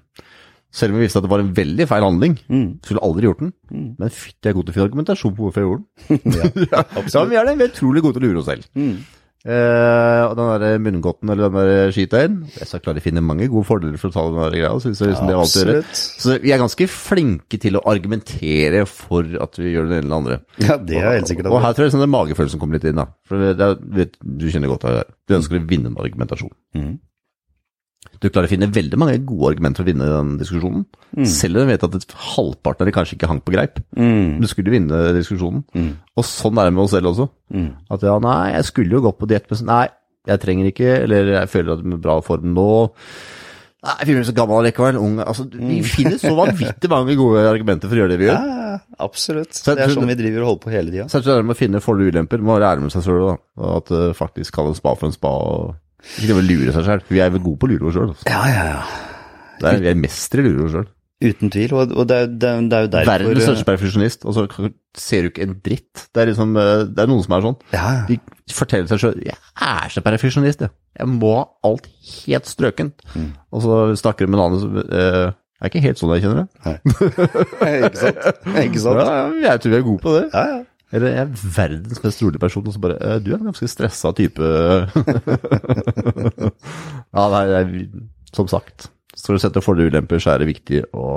Selv 0.71 0.93
om 0.93 0.99
vi 1.01 1.07
visste 1.07 1.19
at 1.19 1.25
det 1.25 1.31
var 1.33 1.41
en 1.43 1.55
veldig 1.57 1.87
feil 1.89 2.05
handling, 2.05 2.39
Mm. 2.49 2.79
skulle 2.85 3.01
aldri 3.03 3.25
gjort 3.27 3.39
den. 3.41 3.53
Men 3.99 4.09
fytti, 4.13 4.45
jeg 4.45 4.51
er 4.53 4.59
god 4.59 4.67
til 4.67 4.73
å 4.73 4.77
finne 4.77 4.89
argumentasjon 4.91 5.35
på 5.35 5.43
hvorfor 5.49 5.61
jeg 5.61 5.69
gjorde 5.69 5.85
den. 6.09 6.69
Ja, 6.73 6.83
Ja, 6.95 7.21
men 7.25 7.31
vi 7.31 7.37
er 7.41 7.45
det. 7.49 7.57
Vi 7.59 7.65
er 7.65 7.73
utrolig 7.73 8.03
gode 8.05 8.15
til 8.15 8.23
å 8.23 8.29
lure 8.29 8.39
oss 8.43 8.47
selv. 8.53 8.69
Mm. 8.77 8.99
Eh, 9.47 10.23
og 10.27 10.33
den 10.35 10.49
der 10.61 10.81
munngodten 10.83 11.31
eller 11.31 11.47
den 11.47 11.69
der 11.71 11.93
skitøyen 11.95 12.41
Jeg 12.59 12.67
skal 12.67 12.81
klare 12.83 12.99
å 12.99 13.05
finne 13.05 13.23
mange 13.23 13.47
gode 13.47 13.69
fordeler 13.69 14.01
for 14.01 14.11
å 14.11 14.17
ta 14.17 14.25
den 14.27 14.41
der 14.43 14.57
greia. 14.57 14.73
Så 14.83 14.91
det 14.91 14.99
det 14.99 15.31
gjør. 15.31 15.43
Absolutt. 15.45 16.01
Så 16.25 16.35
vi 16.43 16.51
er 16.53 16.59
ganske 16.59 16.89
flinke 16.91 17.61
til 17.63 17.79
å 17.79 17.85
argumentere 17.87 18.83
for 18.91 19.23
at 19.39 19.61
vi 19.61 19.71
gjør 19.77 19.87
det 19.93 20.01
ene 20.01 20.09
eller 20.09 20.19
andre. 20.19 20.41
Ja, 20.67 20.77
det 20.77 20.99
er 20.99 21.15
helt 21.21 21.31
sikkert. 21.31 21.53
Og 21.53 21.63
her 21.63 21.77
tror 21.77 21.87
jeg 21.87 21.95
sånn 21.95 22.03
det 22.03 22.11
magefølelsen 22.13 22.59
kommer 22.61 22.81
litt 22.81 22.89
inn. 22.91 22.99
da. 22.99 23.07
For 23.31 23.39
det 23.55 23.71
vet, 23.95 24.19
Du 24.21 24.49
kjenner 24.51 24.75
godt 24.75 24.89
av 24.91 24.99
det. 24.99 25.05
Du 25.31 25.37
ønsker 25.39 25.61
å 25.63 25.69
vinne 25.71 25.93
en 25.93 26.01
argumentasjon. 26.03 26.51
Mhm. 26.75 26.99
Du 28.19 28.27
klarer 28.31 28.49
å 28.49 28.51
finne 28.51 28.69
veldig 28.75 28.99
mange 28.99 29.19
gode 29.27 29.53
argumenter 29.53 29.83
for 29.83 29.87
å 29.87 29.93
vinne 29.93 30.07
den 30.11 30.31
diskusjonen. 30.41 30.85
Selv 31.29 31.61
om 31.61 31.67
du 31.67 31.71
vet 31.71 31.85
at 31.87 32.15
halvparten 32.35 32.83
av 32.83 32.89
det 32.89 32.95
kanskje 32.97 33.19
ikke 33.19 33.31
hang 33.31 33.41
på 33.45 33.55
greip. 33.55 33.79
Mm. 33.99 34.41
Du 34.43 34.49
skulle 34.51 34.75
vinne 34.75 35.03
diskusjonen. 35.15 35.63
Mm. 35.75 35.93
Og 36.19 36.27
sånn 36.27 36.59
er 36.59 36.69
det 36.69 36.75
med 36.75 36.85
oss 36.85 36.95
selv 36.97 37.13
også. 37.13 37.29
Mm. 37.55 37.71
At 37.95 38.07
ja, 38.07 38.17
nei, 38.23 38.39
jeg 38.57 38.69
skulle 38.73 38.99
jo 38.99 39.05
gått 39.07 39.21
på 39.21 39.29
diett, 39.31 39.47
men 39.53 39.65
nei, 39.71 39.85
jeg 40.29 40.43
trenger 40.43 40.71
ikke, 40.73 40.95
eller 41.05 41.35
jeg 41.37 41.53
føler 41.53 41.75
at 41.75 41.85
jeg 41.85 41.93
er 41.93 41.99
i 41.99 42.05
bra 42.09 42.19
form 42.27 42.55
nå. 42.57 42.69
Nei, 43.79 43.95
jeg 43.95 44.09
føler 44.09 44.19
meg 44.19 44.29
så 44.29 44.35
gammel 44.35 44.65
likevel, 44.67 44.99
ung. 44.99 45.19
Altså, 45.23 45.45
vi 45.55 45.81
finner 45.87 46.19
så 46.19 46.33
vanvittig 46.35 46.91
mange 46.91 47.15
gode 47.19 47.45
argumenter 47.47 47.91
for 47.91 47.95
å 47.95 48.03
gjøre 48.03 48.17
det 48.17 48.23
vi 48.25 48.27
gjør. 48.27 48.49
ja, 48.51 48.79
absolutt. 49.07 49.61
Det 49.63 49.77
er 49.79 49.93
sånn 49.95 50.11
vi 50.11 50.19
driver 50.19 50.43
og 50.43 50.51
holder 50.53 50.65
på 50.65 50.73
hele 50.75 50.95
tida. 50.95 51.07
Så 51.13 51.23
det 51.23 51.37
er 51.37 51.47
med 51.47 51.55
å 51.55 51.61
finne 51.61 51.83
fordeler 51.85 52.11
og 52.11 52.19
ulemper, 52.19 52.43
må 52.43 52.59
være 52.59 52.73
ærlig 52.73 52.89
med 52.89 52.97
seg 52.97 53.07
selv 53.07 53.29
da. 53.29 53.37
At 53.79 53.93
uh, 53.95 54.09
faktisk 54.19 54.59
kalle 54.59 54.75
en 54.75 54.81
spa 54.81 54.97
for 54.99 55.09
en 55.09 55.15
spa, 55.15 55.31
og 55.31 55.77
ikke 56.05 56.29
det 56.31 56.37
å 56.39 56.45
lure 56.47 56.75
seg 56.77 56.87
selv. 56.87 57.09
Vi 57.11 57.21
er 57.25 57.33
vel 57.35 57.43
gode 57.45 57.59
på 57.63 57.69
å 57.69 57.73
lure 57.73 57.89
oss 57.91 57.97
selv. 57.99 58.15
Altså. 58.15 58.29
Ja, 58.31 58.45
ja, 58.53 58.65
ja. 58.71 58.83
Er, 59.73 59.81
vi 59.83 59.91
er 59.91 59.99
mestere 59.99 60.45
i 60.45 60.49
å 60.49 60.55
lure 60.55 60.69
oss 60.69 60.77
selv. 60.79 60.95
Uten 61.19 61.51
tvil. 61.51 61.73
Og, 61.75 61.93
og 61.99 62.05
det, 62.07 62.17
er, 62.23 62.29
det, 62.31 62.49
er- 62.53 62.67
det 62.71 62.77
er 62.79 62.85
jo 62.85 62.91
derfor 62.93 63.11
Verdens 63.11 63.47
største 63.49 63.67
perfusjonist, 63.67 64.27
og 64.31 64.37
så 64.37 64.45
ser 64.95 65.25
du 65.27 65.31
ikke 65.33 65.49
en 65.49 65.57
dritt. 65.67 66.05
Det 66.15 66.23
er 66.23 66.31
liksom, 66.31 66.53
uh, 66.55 66.85
det 66.87 67.03
er 67.03 67.11
noen 67.11 67.25
som 67.25 67.35
er 67.35 67.43
sånn. 67.49 67.57
Ja. 67.75 67.89
De 68.07 68.21
forteller 68.55 68.87
seg 68.93 69.03
selv, 69.03 69.25
jeg 69.27 69.35
er 69.67 69.91
så 69.91 70.05
perfusjonist, 70.07 70.63
jeg. 70.63 70.71
Jeg 70.99 71.11
må 71.11 71.33
ha 71.41 71.43
alt 71.67 71.91
helt 72.13 72.47
strøkent. 72.51 73.03
Mm. 73.19 73.33
Og 73.51 73.67
så 73.67 73.81
snakker 73.99 74.27
de 74.27 74.31
med 74.33 74.39
en 74.39 74.45
annen 74.47 74.63
som, 74.63 74.79
jeg 74.79 75.67
er 75.67 75.73
ikke 75.73 75.83
helt 75.83 75.99
sånn 75.99 76.15
jeg 76.15 76.23
kjenner 76.23 76.47
det. 76.47 76.75
ikke 77.83 77.99
sant? 77.99 78.27
Ikke 78.63 78.83
sant? 78.87 79.01
Ja, 79.03 79.15
jeg 79.51 79.63
tror 79.65 79.75
vi 79.75 79.79
er 79.81 79.87
gode 79.91 80.03
på 80.05 80.15
det. 80.15 80.25
Ja, 80.31 80.45
ja. 80.55 80.59
Eller 80.93 81.13
jeg 81.13 81.21
er 81.27 81.33
verdens 81.57 82.01
mest 82.05 82.23
rolige 82.25 82.41
person, 82.41 82.65
og 82.67 82.73
så 82.73 82.81
bare 82.81 82.97
«Eh, 82.97 83.19
Du 83.21 83.33
er 83.33 83.39
en 83.39 83.51
ganske 83.51 83.69
stressa 83.69 84.13
type. 84.17 84.41
ja, 87.13 87.25
nei, 87.35 87.43
jeg, 87.53 87.89
som 88.33 88.49
sagt. 88.49 88.89
Så 89.19 89.35
du 89.35 89.43
setter 89.43 89.65
fordeler 89.65 89.91
og 89.91 89.95
ulemper, 89.99 90.23
så 90.23 90.33
er 90.35 90.43
det 90.43 90.51
viktig 90.53 90.83
å 90.97 91.09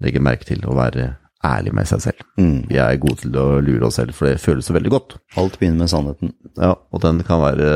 legge 0.00 0.22
merke 0.24 0.48
til 0.48 0.64
å 0.66 0.74
være 0.74 1.12
ærlig 1.46 1.72
med 1.76 1.88
seg 1.88 2.02
selv. 2.04 2.24
Mm. 2.40 2.58
Vi 2.68 2.78
er 2.80 2.98
gode 3.00 3.22
til 3.22 3.36
å 3.40 3.46
lure 3.64 3.86
oss 3.88 3.98
selv, 4.00 4.16
for 4.16 4.28
det 4.28 4.40
føles 4.42 4.66
så 4.68 4.74
veldig 4.76 4.92
godt. 4.92 5.16
Alt 5.40 5.58
begynner 5.60 5.84
med 5.84 5.92
sannheten. 5.92 6.34
Ja, 6.58 6.74
og 6.74 7.04
den 7.04 7.22
kan 7.26 7.40
være 7.44 7.70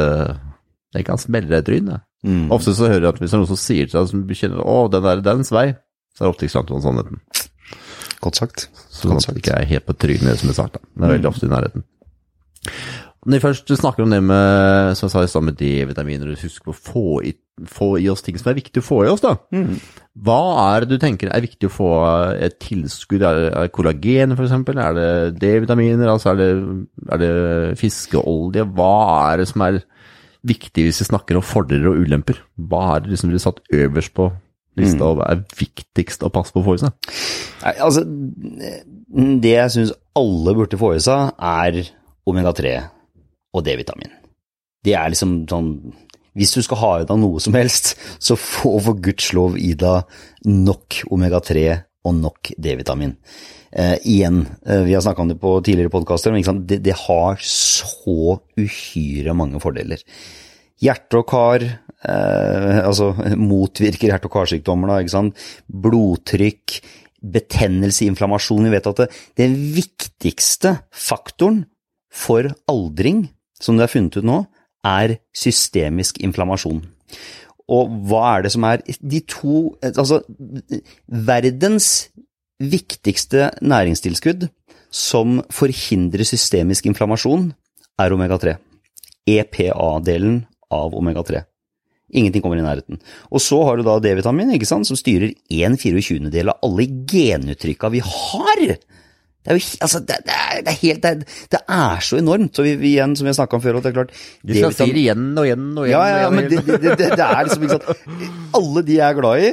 Den 0.94 1.02
kan 1.06 1.18
smelle 1.18 1.50
deg 1.50 1.64
i 1.64 1.66
trynet. 1.66 2.04
Mm. 2.24 2.46
Ofte 2.54 2.72
så 2.76 2.87
hører 2.88 3.02
jeg 3.08 3.12
at 3.14 3.18
hvis 3.20 3.32
det 3.32 3.37
er 3.37 3.40
noen 3.42 3.50
som 3.50 3.58
sier 3.60 3.88
til 3.88 3.98
deg 3.98 4.08
som 4.08 4.20
kjenner 4.30 4.60
Å, 4.64 4.76
den 4.92 5.08
er 5.10 5.20
dens 5.24 5.50
vei, 5.52 5.66
så 6.14 6.22
er 6.22 6.28
det 6.28 6.30
ofte 6.32 6.46
ikke 6.46 6.54
sant 6.54 6.70
om 6.72 6.80
sannheten. 6.84 7.18
Godt 8.24 8.40
sagt. 8.40 8.68
Sånn 8.94 9.18
at 9.18 9.30
det 9.37 9.42
ikke 9.44 9.56
er 9.60 9.70
helt 9.74 9.87
på 9.88 9.96
trynet, 10.00 10.40
som 10.40 10.50
jeg 10.50 10.56
sa. 10.56 10.68
da. 10.72 10.80
Det 10.80 11.08
er 11.08 11.16
veldig 11.18 11.30
ofte 11.30 11.48
i 11.48 11.52
nærheten. 11.52 11.84
Når 13.24 13.38
vi 13.38 13.40
først 13.40 13.70
snakker 13.80 14.04
om 14.04 14.10
det 14.12 14.20
med 14.20 14.96
som 14.98 15.06
jeg 15.06 15.12
sa 15.14 15.22
i 15.24 15.28
stad 15.32 15.44
med 15.46 15.56
D-vitaminer, 15.56 16.28
og 16.34 16.42
husk 16.44 16.66
å 16.68 16.74
få 16.76 17.04
i, 17.24 17.30
få 17.72 17.94
i 18.02 18.08
oss 18.12 18.20
ting 18.24 18.37
som 18.37 18.50
er 18.50 18.58
viktig 18.58 18.82
å 18.82 18.84
få 18.84 18.98
i 19.06 19.08
oss, 19.08 19.22
da. 19.24 19.32
Hva 20.26 20.40
er 20.74 20.84
det 20.84 20.90
du 20.92 21.00
tenker 21.00 21.32
er 21.32 21.44
viktig 21.44 21.70
å 21.70 21.72
få 21.72 21.88
et 22.37 22.58
tilskudd? 22.60 23.24
Er 23.24 23.38
det, 23.40 23.46
er 23.54 23.68
det 23.68 23.72
kollagen, 23.76 24.37
f.eks.? 24.37 24.52
Er 24.74 24.98
det 24.98 25.08
D-vitaminer? 25.40 26.12
Altså 26.12 26.34
er 26.34 26.40
det, 26.42 26.50
er 27.16 27.22
det 27.24 27.32
fiskeolje? 27.80 28.66
Hva 28.76 28.92
er 29.32 29.40
det 29.40 29.48
som 29.52 29.64
er 29.68 29.80
viktig 30.44 30.84
hvis 30.84 31.00
vi 31.00 31.08
snakker 31.08 31.40
om 31.40 31.44
fordeler 31.48 31.94
og 31.94 32.04
ulemper? 32.04 32.42
Hva 32.60 32.98
er 32.98 33.04
det 33.06 33.14
liksom 33.14 33.32
blir 33.32 33.40
satt 33.40 33.64
øverst 33.72 34.12
på 34.16 34.28
lista, 34.80 35.06
over 35.06 35.22
hva 35.22 35.30
er 35.34 35.44
viktigst 35.58 36.24
å 36.26 36.32
passe 36.34 36.54
på 36.54 36.62
å 36.62 36.66
få 36.66 36.76
i 36.76 36.82
seg? 36.82 37.12
Nei, 37.62 37.74
altså, 37.84 38.04
det 39.44 39.54
jeg 39.54 39.74
syns 39.74 39.94
alle 40.18 40.56
burde 40.56 40.80
få 40.80 40.94
i 40.96 41.02
seg, 41.04 41.34
er 41.38 41.80
omega-3 42.30 42.74
og 43.54 43.64
D-vitamin. 43.66 44.12
Det 44.84 44.96
er 44.98 45.12
liksom 45.12 45.44
sånn 45.48 45.70
Hvis 46.34 46.52
du 46.56 46.64
skal 46.66 46.80
ha 46.80 46.92
i 46.98 47.04
deg 47.06 47.18
noe 47.22 47.38
som 47.38 47.54
helst, 47.54 47.92
så 48.18 48.34
få 48.34 48.72
for 48.82 48.98
guds 48.98 49.28
lov 49.37 49.54
i 49.54 49.70
deg 49.78 50.02
nok 50.50 51.04
omega-3 51.14 51.68
og 52.04 52.16
nok 52.18 52.50
D-vitamin. 52.58 53.14
Eh, 53.70 53.94
igjen, 54.10 54.40
eh, 54.66 54.82
vi 54.82 54.94
har 54.94 55.02
snakka 55.02 55.22
om 55.22 55.30
det 55.30 55.38
på 55.38 55.52
tidligere 55.62 55.90
podkaster, 55.94 56.34
men? 56.34 56.66
Det, 56.66 56.80
det 56.82 56.96
har 57.06 57.38
så 57.38 58.40
uhyre 58.58 59.34
mange 59.34 59.62
fordeler. 59.62 60.02
Hjerte 60.82 61.20
og 61.20 61.28
kar, 61.30 61.62
eh, 61.62 62.80
altså 62.82 63.12
motvirker 63.38 64.10
hjerte- 64.10 64.28
og 64.28 64.34
karsykdommer, 64.34 64.90
da, 64.90 64.98
ikke 65.00 65.14
sant. 65.14 65.44
Blodtrykk, 65.68 66.80
betennelse, 67.24 68.04
inflammasjon. 68.08 68.66
Vi 68.66 68.74
vet 68.74 68.90
at 68.90 69.04
det, 69.04 69.08
den 69.40 69.54
viktigste 69.76 70.78
faktoren 70.90 71.64
for 72.12 72.50
aldring, 72.70 73.28
som 73.60 73.78
det 73.78 73.87
er 73.87 73.94
funnet 73.94 74.18
ut 74.18 74.28
nå, 74.28 74.42
er 74.84 75.16
systemisk 75.34 76.20
inflammasjon. 76.20 76.82
Og 77.72 77.94
hva 78.10 78.24
er 78.34 78.44
det 78.44 78.52
som 78.52 78.66
er 78.68 78.82
de 78.84 79.20
to 79.24 79.78
Altså, 79.80 80.20
verdens 81.08 82.10
viktigste 82.60 83.50
næringstilskudd 83.64 84.48
som 84.94 85.40
forhindrer 85.50 86.22
systemisk 86.28 86.87
inflammasjon, 86.87 87.48
er 87.98 88.14
omega-3. 88.14 88.56
EPA-delen 89.26 90.44
av 90.74 90.96
omega-3. 90.98 91.44
Ingenting 92.14 92.44
kommer 92.44 92.60
i 92.60 92.64
nærheten. 92.66 93.00
Og 93.32 93.40
så 93.42 93.62
har 93.66 93.78
du 93.80 93.87
da 93.87 93.96
D-vitamin, 94.02 94.52
ikke 94.54 94.68
sant, 94.68 94.87
som 94.87 94.98
styrer 94.98 95.32
1 95.50 95.78
24-del 95.80 96.52
av 96.52 96.60
alle 96.66 96.84
genuttrykka 97.10 97.90
vi 97.94 98.02
har. 98.04 98.66
Det 99.44 99.52
er 99.52 99.58
jo 99.58 99.64
altså, 99.84 99.98
det, 100.00 100.14
det, 100.24 100.34
er, 100.40 100.60
det 100.64 100.70
er 100.72 100.76
helt 100.80 101.00
det 101.04 101.10
er, 101.10 101.24
det 101.52 101.58
er 101.76 102.04
så 102.06 102.16
enormt. 102.20 102.52
Så 102.56 102.64
vi, 102.64 102.70
vi 102.80 102.92
igjen, 102.94 103.12
som 103.16 103.26
vi 103.26 103.32
har 103.32 103.37
snakka 103.37 103.58
om 103.58 103.64
før, 103.64 103.76
at 103.76 103.84
det 103.84 103.90
er 103.90 103.96
klart 103.98 104.12
Du 104.14 104.54
skal 104.54 104.72
si 104.72 104.87
D-vitamin- 104.87 104.94
det 104.94 105.02
igjen 105.02 105.26
og 105.34 105.48
igjen 105.48 105.66
og 105.74 105.88
igjen. 105.88 105.96
ja, 105.96 106.04
ja, 106.08 106.22
ja, 106.22 106.30
men 106.32 106.46
det, 106.48 106.60
det, 106.64 106.78
det, 106.84 107.08
det 107.12 107.26
er 107.26 107.42
liksom 107.48 107.66
ikke 107.66 107.76
sant 107.76 108.56
Alle 108.60 108.84
de 108.87 108.96
jeg 108.96 109.04
er 109.04 109.18
glad 109.18 109.44
i, 109.44 109.50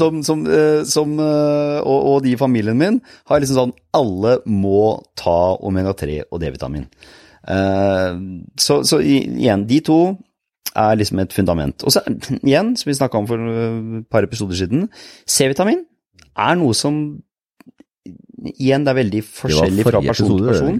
som, 0.00 0.18
som, 0.26 0.42
eh, 0.58 0.82
som 0.90 1.14
eh, 1.22 1.78
og, 1.80 2.10
og 2.10 2.18
de 2.26 2.34
i 2.34 2.40
familien 2.40 2.76
min, 2.76 2.98
har 3.30 3.40
liksom 3.40 3.60
sånn 3.60 3.74
Alle 3.96 4.34
må 4.44 4.82
ta 5.22 5.38
omega-3 5.64 6.18
og 6.28 6.42
D-vitamin. 6.42 6.84
Eh, 7.48 8.20
så, 8.60 8.82
så 8.84 9.00
igjen, 9.00 9.64
de 9.70 9.80
to 9.86 9.98
er 10.76 10.98
liksom 11.00 11.22
et 11.22 11.34
fundament. 11.34 11.84
Og 11.86 11.94
så 11.94 12.02
igjen, 12.42 12.74
som 12.78 12.90
vi 12.90 12.98
snakka 12.98 13.20
om 13.20 13.28
for 13.28 13.50
eh, 13.52 13.80
et 14.00 14.08
par 14.12 14.26
episoder 14.26 14.58
siden, 14.58 14.88
C-vitamin 15.28 15.84
er 16.36 16.58
noe 16.60 16.76
som 16.76 17.04
Igjen, 18.42 18.82
det 18.82 18.90
er 18.90 18.96
veldig 18.98 19.20
forskjellig 19.22 19.84
fra 19.86 20.00
person 20.02 20.30
til 20.32 20.48
person. 20.48 20.78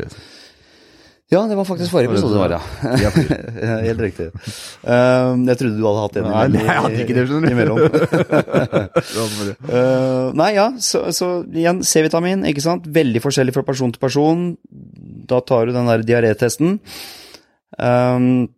Ja, 1.33 1.47
det 1.49 1.55
var 1.57 1.65
faktisk 1.65 1.93
forrige 1.95 2.11
episode, 2.11 2.37
var 2.37 2.51
ja. 3.05 3.11
Helt 3.87 4.01
riktig. 4.03 4.27
Um, 4.83 5.47
jeg 5.49 5.57
trodde 5.61 5.79
du 5.79 5.87
hadde 5.87 6.03
hatt 6.03 6.19
en 6.19 6.27
Nei, 6.27 6.43
nei, 6.53 6.65
jeg 6.67 6.83
hadde 6.85 7.05
ikke 7.05 7.17
det, 7.17 7.25
skjønner 7.31 7.47
du. 7.47 7.53
imellom. 7.57 7.79
Uh, 9.63 10.35
nei, 10.37 10.51
ja, 10.59 10.67
så, 10.83 11.07
så 11.15 11.29
igjen, 11.49 11.81
C-vitamin, 11.87 12.43
ikke 12.51 12.65
sant? 12.65 12.85
Veldig 12.93 13.23
forskjellig 13.25 13.55
fra 13.57 13.65
person 13.65 13.95
til 13.95 14.03
person. 14.03 14.43
Da 15.31 15.39
tar 15.47 15.71
du 15.71 15.77
den 15.77 15.89
der 15.89 16.05
diarétesten. 16.05 16.77
Um, 17.79 18.51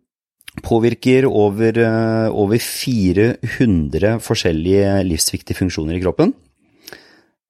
påvirker 0.63 1.27
over, 1.27 1.79
uh, 1.83 2.27
over 2.31 2.61
400 2.61 4.19
forskjellige 4.23 4.99
livsviktige 5.09 5.59
funksjoner 5.59 5.97
i 5.97 6.03
kroppen. 6.03 6.35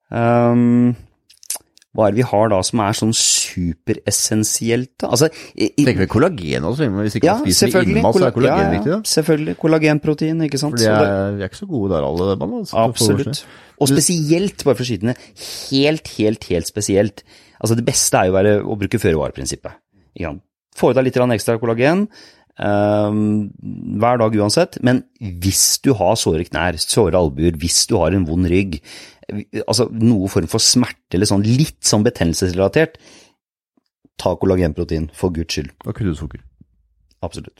Um, 0.10 0.96
hva 1.96 2.10
er 2.10 2.12
det 2.12 2.20
vi 2.20 2.28
har 2.28 2.50
da 2.52 2.58
som 2.66 2.82
er 2.84 2.96
sånn 2.98 3.14
superessensielt? 3.16 5.06
Altså, 5.08 5.30
i, 5.56 5.70
Tenker 5.78 6.04
vi 6.04 6.10
kollagen 6.12 6.68
også, 6.68 6.90
hvis 6.98 7.16
ikke 7.22 7.30
ja, 7.30 7.38
man 7.40 7.48
spiser 7.48 7.88
innmat, 7.88 8.18
så 8.18 8.28
er 8.28 8.36
kollagen 8.36 8.60
ja, 8.60 8.66
ja, 8.66 8.74
viktig. 8.74 8.92
da. 8.92 8.98
Selvfølgelig. 9.14 9.56
Kollagenprotein, 9.62 10.44
ikke 10.50 10.60
sant. 10.60 10.76
For 10.76 10.84
de 10.84 10.90
er, 10.92 11.38
vi 11.38 11.46
er 11.46 11.54
ikke 11.54 11.62
så 11.62 11.70
gode 11.70 11.94
der 11.94 12.08
alle, 12.10 12.36
mann. 12.42 12.58
altså, 12.60 12.84
Absolutt. 12.84 13.46
Og 13.80 13.92
spesielt, 13.92 14.60
bare 14.68 14.76
for 14.76 14.84
å 14.84 14.90
skyte 14.90 15.08
ned, 15.08 15.24
helt, 15.72 16.12
helt, 16.18 16.50
helt 16.52 16.72
spesielt. 16.72 17.24
Altså 17.62 17.80
Det 17.80 17.88
beste 17.88 18.20
er 18.20 18.28
jo 18.28 18.36
å, 18.36 18.38
være, 18.42 18.58
å 18.60 18.78
bruke 18.82 19.00
føre-var-prinsippet. 19.00 19.80
Få 20.76 20.92
i 20.92 20.98
deg 20.98 21.08
litt 21.08 21.22
ekstra 21.24 21.56
kollagen 21.62 22.10
hver 22.56 24.22
dag 24.22 24.38
uansett. 24.40 24.80
Men 24.86 25.04
hvis 25.20 25.82
du 25.84 25.92
har 26.00 26.16
såre 26.20 26.46
knær, 26.48 26.78
såre 26.80 27.20
albuer, 27.20 27.58
hvis 27.60 27.84
du 27.90 27.98
har 28.00 28.16
en 28.16 28.28
vond 28.28 28.48
rygg, 28.48 28.80
altså 29.66 29.90
noe 29.92 30.30
form 30.32 30.50
for 30.52 30.64
smerte 30.64 31.18
eller 31.18 31.30
sånn 31.30 31.46
litt 31.46 31.82
sånn 31.86 32.06
betennelsesrelatert, 32.06 33.00
ta 34.22 34.36
kollagenprotein, 34.40 35.10
for 35.16 35.34
guds 35.36 35.58
skyld. 35.58 35.74
Og 35.84 35.92
kutte 35.92 36.14
ut 36.14 36.20
sukker. 36.20 36.44
Absolutt. 37.26 37.60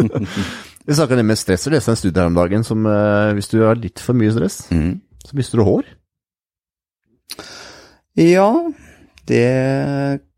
Vi 0.86 0.96
snakka 0.96 1.20
med 1.22 1.38
stress, 1.38 1.66
og 1.68 1.76
leste 1.76 1.92
en 1.92 2.00
studie 2.00 2.18
her 2.18 2.30
om 2.30 2.38
dagen 2.38 2.64
som 2.66 2.86
eh, 2.88 3.32
hvis 3.36 3.50
du 3.52 3.60
har 3.62 3.78
litt 3.78 4.02
for 4.02 4.16
mye 4.18 4.32
stress, 4.34 4.62
mm. 4.72 4.94
så 5.28 5.38
mister 5.38 5.60
du 5.60 5.66
hår. 5.68 5.90
Ja, 8.18 8.48
det 9.30 9.46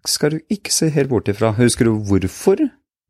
skal 0.09 0.35
du 0.35 0.53
ikke 0.53 0.75
se 0.75 0.91
helt 0.93 1.13
bort 1.13 1.31
ifra. 1.31 1.55
Husker 1.57 1.89
du 1.89 2.03
hvorfor? 2.09 2.61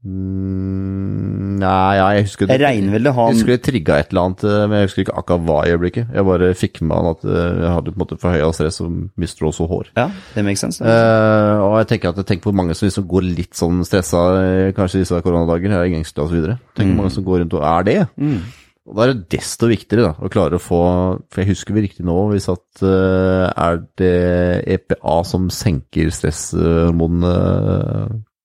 Mm, 0.02 1.60
nei, 1.62 1.90
ja, 1.94 2.06
jeg 2.16 2.24
husker 2.26 2.50
Jeg 2.50 2.58
regner 2.58 2.90
vel 2.96 3.04
det 3.06 3.10
Jeg 3.14 3.34
husker 3.36 3.52
det 3.52 3.58
trigga 3.62 3.98
et 4.02 4.08
eller 4.10 4.24
annet, 4.26 4.40
eh, 4.50 4.62
men 4.66 4.80
jeg 4.80 4.88
husker 4.88 5.02
ikke 5.04 5.18
akkurat 5.20 5.44
hva 5.46 5.58
i 5.62 5.74
øyeblikket. 5.76 6.08
Jeg 6.10 6.26
bare 6.26 6.48
fikk 6.58 6.80
med 6.82 6.96
han 6.96 7.10
at 7.12 7.22
eh, 7.22 7.60
jeg 7.62 7.74
hadde 7.76 7.92
på 7.92 7.94
en 7.94 8.02
måte 8.02 8.18
forhøya 8.18 8.48
stress 8.56 8.80
og 8.82 8.96
mister 9.22 9.46
også 9.46 9.68
hår. 9.70 9.92
Ja, 10.00 10.08
det 10.34 10.44
makes 10.48 10.64
sense. 10.64 10.82
Eh, 10.82 11.62
og 11.62 11.76
jeg 11.78 11.90
tenker 11.92 12.10
at 12.10 12.18
jeg 12.18 12.28
tenker 12.32 12.48
på 12.48 12.54
mange 12.58 12.74
som 12.74 12.88
liksom 12.88 13.06
går 13.12 13.28
litt 13.28 13.54
sånn 13.58 13.84
stressa, 13.86 14.24
eh, 14.40 14.72
kanskje 14.74 15.04
disse 15.04 15.22
koronadager, 15.22 15.70
er 15.70 15.86
i 15.86 15.94
osv. 16.00 16.18
og 16.18 16.32
så 16.32 16.34
videre. 16.34 16.58
Tenker 16.74 16.98
mange 16.98 17.14
som 17.14 17.28
går 17.28 17.44
rundt 17.44 17.56
og 17.60 17.68
er 17.70 17.86
det. 17.86 17.96
Mm. 18.18 18.42
Og 18.90 18.98
da 18.98 19.04
er 19.04 19.14
det 19.14 19.30
desto 19.36 19.70
viktigere 19.70 20.08
da, 20.08 20.12
å 20.18 20.32
klare 20.34 20.58
å 20.58 20.62
få 20.62 20.82
For 21.30 21.38
jeg 21.38 21.52
husker 21.52 21.76
vi 21.76 21.84
riktig 21.84 22.02
nå, 22.02 22.16
hvis 22.32 22.48
at 22.50 22.82
Er 22.82 23.78
det 24.00 24.66
EPA 24.74 25.20
som 25.22 25.46
senker 25.54 26.10
stresshormonene 26.10 27.30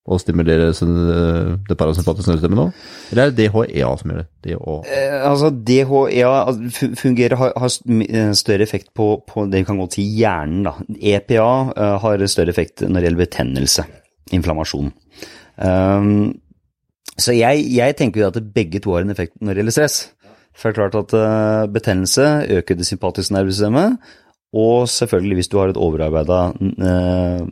eh, 0.08 0.14
og 0.14 0.20
stimulerer 0.22 0.72
eh, 0.72 1.52
det 1.68 1.76
parasympatiske 1.78 2.32
nervesystemet 2.32 2.58
nå? 2.58 2.66
Eller 3.10 3.22
er 3.22 3.30
det 3.32 3.48
DHEA 3.48 3.90
som 4.00 4.12
gjør 4.12 4.20
det? 4.22 4.26
DHA. 4.46 4.76
Eh, 4.96 5.16
altså 5.30 5.50
DHEA 5.50 6.32
altså, 6.32 6.90
fungerer, 6.96 7.36
har, 7.36 7.54
har 7.56 7.76
eh, 8.08 8.32
større 8.32 8.62
effekt 8.62 8.92
på, 8.94 9.08
på 9.28 9.46
det 9.46 9.62
vi 9.62 9.68
kan 9.68 9.80
godt 9.80 9.98
si 9.98 10.06
hjernen. 10.18 10.66
da. 10.68 10.74
EPA 10.98 11.48
uh, 11.70 11.96
har 12.02 12.26
større 12.26 12.54
effekt 12.54 12.82
når 12.82 13.00
det 13.00 13.08
gjelder 13.08 13.24
betennelse, 13.24 13.84
inflammasjon. 14.32 14.92
Um, 15.56 16.38
så 17.18 17.34
jeg, 17.34 17.66
jeg 17.74 17.96
tenker 17.98 18.22
jo 18.22 18.30
at 18.30 18.38
begge 18.54 18.80
to 18.82 18.94
har 18.94 19.04
en 19.04 19.14
effekt 19.14 19.36
når 19.40 19.52
det 19.52 19.62
gjelder 19.64 19.76
stress. 19.76 19.98
For 20.58 20.70
det 20.70 20.74
er 20.74 20.80
klart 20.80 20.98
at 20.98 21.14
uh, 21.14 21.70
betennelse 21.70 22.30
øker 22.58 22.78
det 22.78 22.86
sympatiske 22.88 23.34
nervesystemet, 23.34 23.98
og 24.56 24.86
selvfølgelig 24.88 25.36
hvis 25.36 25.50
du 25.52 25.58
har 25.60 25.68
et 25.68 25.76
overarbeida 25.76 26.38
eh, 26.56 27.42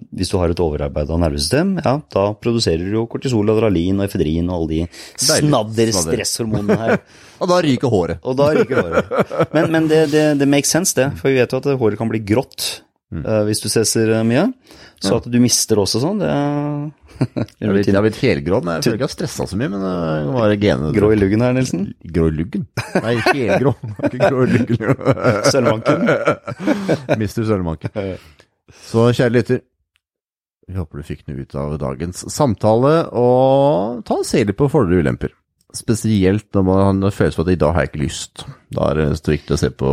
nervesystem, 1.21 1.75
ja, 1.85 1.99
da 2.15 2.23
produserer 2.41 2.81
du 2.81 2.95
jo 2.95 3.05
kortisol, 3.11 3.53
adralin 3.53 4.01
og 4.01 4.07
efedrin 4.09 4.49
og 4.49 4.57
alle 4.57 4.71
de 4.71 4.79
Deilig. 4.87 5.45
snadder-stresshormonene 5.45 6.79
her. 6.81 7.05
Og 7.37 7.51
da 7.51 7.59
ryker 7.61 7.93
håret. 7.93 8.23
Og 8.25 8.33
da 8.39 8.47
ryker 8.57 8.79
håret. 8.81 9.11
Men, 9.53 9.67
men 9.75 9.89
det, 9.91 10.07
det, 10.09 10.23
det 10.41 10.47
makes 10.49 10.71
sense, 10.73 10.97
det. 10.97 11.11
For 11.21 11.29
vi 11.29 11.37
vet 11.37 11.53
jo 11.53 11.61
at 11.61 11.69
håret 11.77 12.01
kan 12.01 12.09
bli 12.09 12.23
grått 12.25 12.86
eh, 13.15 13.43
hvis 13.49 13.63
du 13.63 13.69
stresser 13.71 14.13
eh, 14.17 14.25
mye. 14.27 14.47
Så 15.03 15.19
at 15.21 15.29
du 15.31 15.37
mister 15.43 15.79
også 15.83 16.01
sånn, 16.03 16.23
det 16.23 16.31
Jeg 17.17 17.69
har 17.69 17.73
blitt, 17.73 17.89
blitt 17.89 18.19
helgrå, 18.21 18.59
jeg 18.61 18.83
føler 18.85 18.99
ikke 18.99 19.05
jeg 19.05 19.07
har 19.07 19.13
stressa 19.15 19.47
så 19.49 19.57
mye, 19.57 19.71
men 19.73 19.81
det 19.81 19.93
var 20.35 20.53
genene. 20.61 20.91
Grå 20.97 21.13
i 21.15 21.17
luggen 21.17 21.45
her, 21.45 21.55
Nilsen. 21.57 21.87
Grå 22.13 22.27
i 22.29 22.35
luggen? 22.37 22.67
Nei, 23.01 23.15
helgrå. 23.31 23.73
Ikke 24.11 24.29
grå 24.29 24.43
i 24.45 24.51
luggen. 24.53 25.01
Sølvmanken. 25.55 26.05
Mister 27.23 27.49
Sølvmanken. 27.49 27.97
Så 28.91 29.09
kjære 29.17 29.33
lytter, 29.33 29.63
vi 30.67 30.77
håper 30.77 30.99
du 31.01 31.07
fikk 31.07 31.25
noe 31.29 31.45
ut 31.47 31.57
av 31.57 31.77
dagens 31.81 32.25
samtale, 32.35 32.95
og 33.15 34.03
ta 34.07 34.21
og 34.21 34.27
se 34.27 34.43
litt 34.45 34.59
på 34.59 34.69
fordeler 34.73 35.01
og 35.01 35.07
ulemper. 35.07 35.35
Spesielt 35.75 36.47
når 36.55 36.63
man 36.67 37.03
har 37.03 37.15
følelse 37.15 37.41
på 37.41 37.45
at 37.47 37.51
i 37.53 37.59
dag 37.59 37.75
har 37.75 37.85
jeg 37.85 37.91
ikke 37.91 38.05
lyst. 38.05 38.45
Da 38.73 38.91
er 38.91 39.01
det 39.01 39.33
viktig 39.33 39.57
å 39.57 39.59
se 39.61 39.73
på 39.75 39.91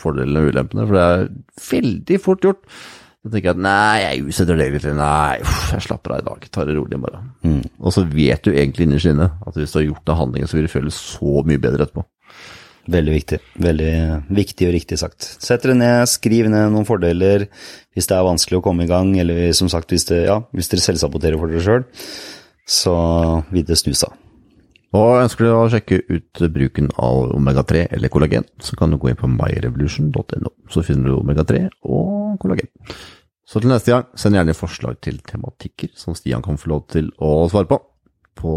fordelene 0.00 0.40
og 0.40 0.54
ulempene, 0.54 0.86
for 0.88 0.96
det 0.96 1.04
er 1.04 1.28
veldig 1.66 2.20
fort 2.24 2.46
gjort. 2.48 2.64
Da 3.20 3.34
tenker 3.34 3.50
jeg 3.50 3.56
at 3.58 3.64
nei, 3.66 3.96
jeg 4.00 4.22
utsetter 4.24 4.56
det 4.56 4.70
litt. 4.72 4.86
Nei, 4.96 5.34
uff, 5.44 5.66
jeg 5.74 5.84
slapper 5.84 6.14
av 6.16 6.22
i 6.22 6.26
dag. 6.30 6.46
Tar 6.56 6.70
det 6.70 6.78
rolig 6.78 7.00
bare. 7.02 7.20
Og 7.76 7.92
så 7.92 8.06
vet 8.08 8.46
du 8.46 8.54
egentlig 8.54 8.86
innerst 8.88 9.10
inne 9.10 9.28
at 9.44 9.58
hvis 9.60 9.74
du 9.74 9.78
har 9.82 9.84
gjort 9.90 10.06
den 10.08 10.18
handlingen, 10.22 10.48
så 10.48 10.56
vil 10.56 10.70
du 10.70 10.72
føle 10.72 10.94
så 10.96 11.44
mye 11.44 11.60
bedre 11.60 11.84
etterpå. 11.84 12.06
Veldig 12.90 13.12
viktig. 13.12 13.38
Veldig 13.60 13.92
viktig 14.40 14.70
og 14.70 14.74
riktig 14.74 14.98
sagt. 15.02 15.28
Sett 15.44 15.66
dere 15.66 15.76
ned, 15.76 16.08
skriv 16.08 16.48
ned 16.48 16.72
noen 16.72 16.88
fordeler 16.88 17.44
hvis 17.92 18.08
det 18.08 18.16
er 18.16 18.24
vanskelig 18.24 18.62
å 18.62 18.64
komme 18.64 18.86
i 18.86 18.90
gang, 18.90 19.12
eller 19.20 19.52
som 19.58 19.68
sagt 19.68 19.92
hvis, 19.92 20.08
det, 20.08 20.22
ja, 20.24 20.40
hvis 20.56 20.72
dere 20.72 20.86
selvsaboterer 20.88 21.36
for 21.38 21.52
dere 21.52 21.66
sjøl, 21.66 21.86
så 22.64 22.96
vil 23.52 23.68
det 23.68 23.76
snu 23.78 23.92
seg. 23.92 24.16
Og 24.96 25.20
ønsker 25.20 25.46
du 25.46 25.52
å 25.54 25.68
sjekke 25.70 26.00
ut 26.08 26.40
bruken 26.50 26.88
av 26.98 27.30
omega-3 27.36 27.84
eller 27.94 28.10
kollagen, 28.10 28.46
så 28.58 28.74
kan 28.78 28.90
du 28.90 28.98
gå 28.98 29.12
inn 29.12 29.18
på 29.20 29.30
myrevolution.no. 29.30 30.50
Så 30.70 30.82
finner 30.86 31.12
du 31.12 31.20
omega-3 31.20 31.68
og 31.86 32.40
kollagen. 32.42 32.72
Så 33.46 33.62
til 33.62 33.70
neste 33.70 33.94
gang, 33.94 34.08
send 34.18 34.38
gjerne 34.38 34.54
forslag 34.54 34.98
til 35.02 35.20
tematikker 35.26 35.92
som 35.98 36.16
Stian 36.18 36.42
kan 36.42 36.58
få 36.58 36.72
lov 36.72 36.88
til 36.94 37.12
å 37.22 37.46
svare 37.50 37.70
på, 37.70 37.78
på 38.38 38.56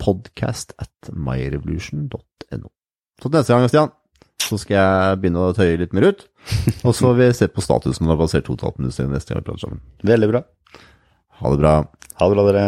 podcast 0.00 0.72
at 0.80 1.12
myrevolution.no. 1.12 2.72
Så 3.20 3.28
til 3.28 3.36
neste 3.36 3.52
gang, 3.52 3.68
Stian, 3.68 3.92
så 4.44 4.58
skal 4.60 4.76
jeg 4.78 5.20
begynne 5.20 5.44
å 5.44 5.52
tøye 5.56 5.76
litt 5.80 5.92
mer 5.96 6.08
ut, 6.12 6.24
og 6.84 6.96
så 6.96 7.12
vil 7.12 7.28
vi 7.28 7.36
se 7.36 7.48
på 7.52 7.64
statusen 7.64 8.04
når 8.04 8.14
vi 8.14 8.16
har 8.16 8.24
passert 8.24 8.48
to 8.48 8.56
og 8.56 8.58
et 8.58 8.66
halvt 8.68 8.80
minutt 8.80 9.14
neste 9.14 9.32
gang 9.32 9.44
vi 9.44 9.48
prater 9.50 9.66
sammen. 9.66 9.84
Veldig 10.04 10.32
bra. 10.32 10.44
Ha 11.40 11.52
det 11.52 11.60
bra. 11.60 11.76
Ha 12.20 12.28
det 12.28 12.36
bra, 12.36 12.48
dere. 12.48 12.66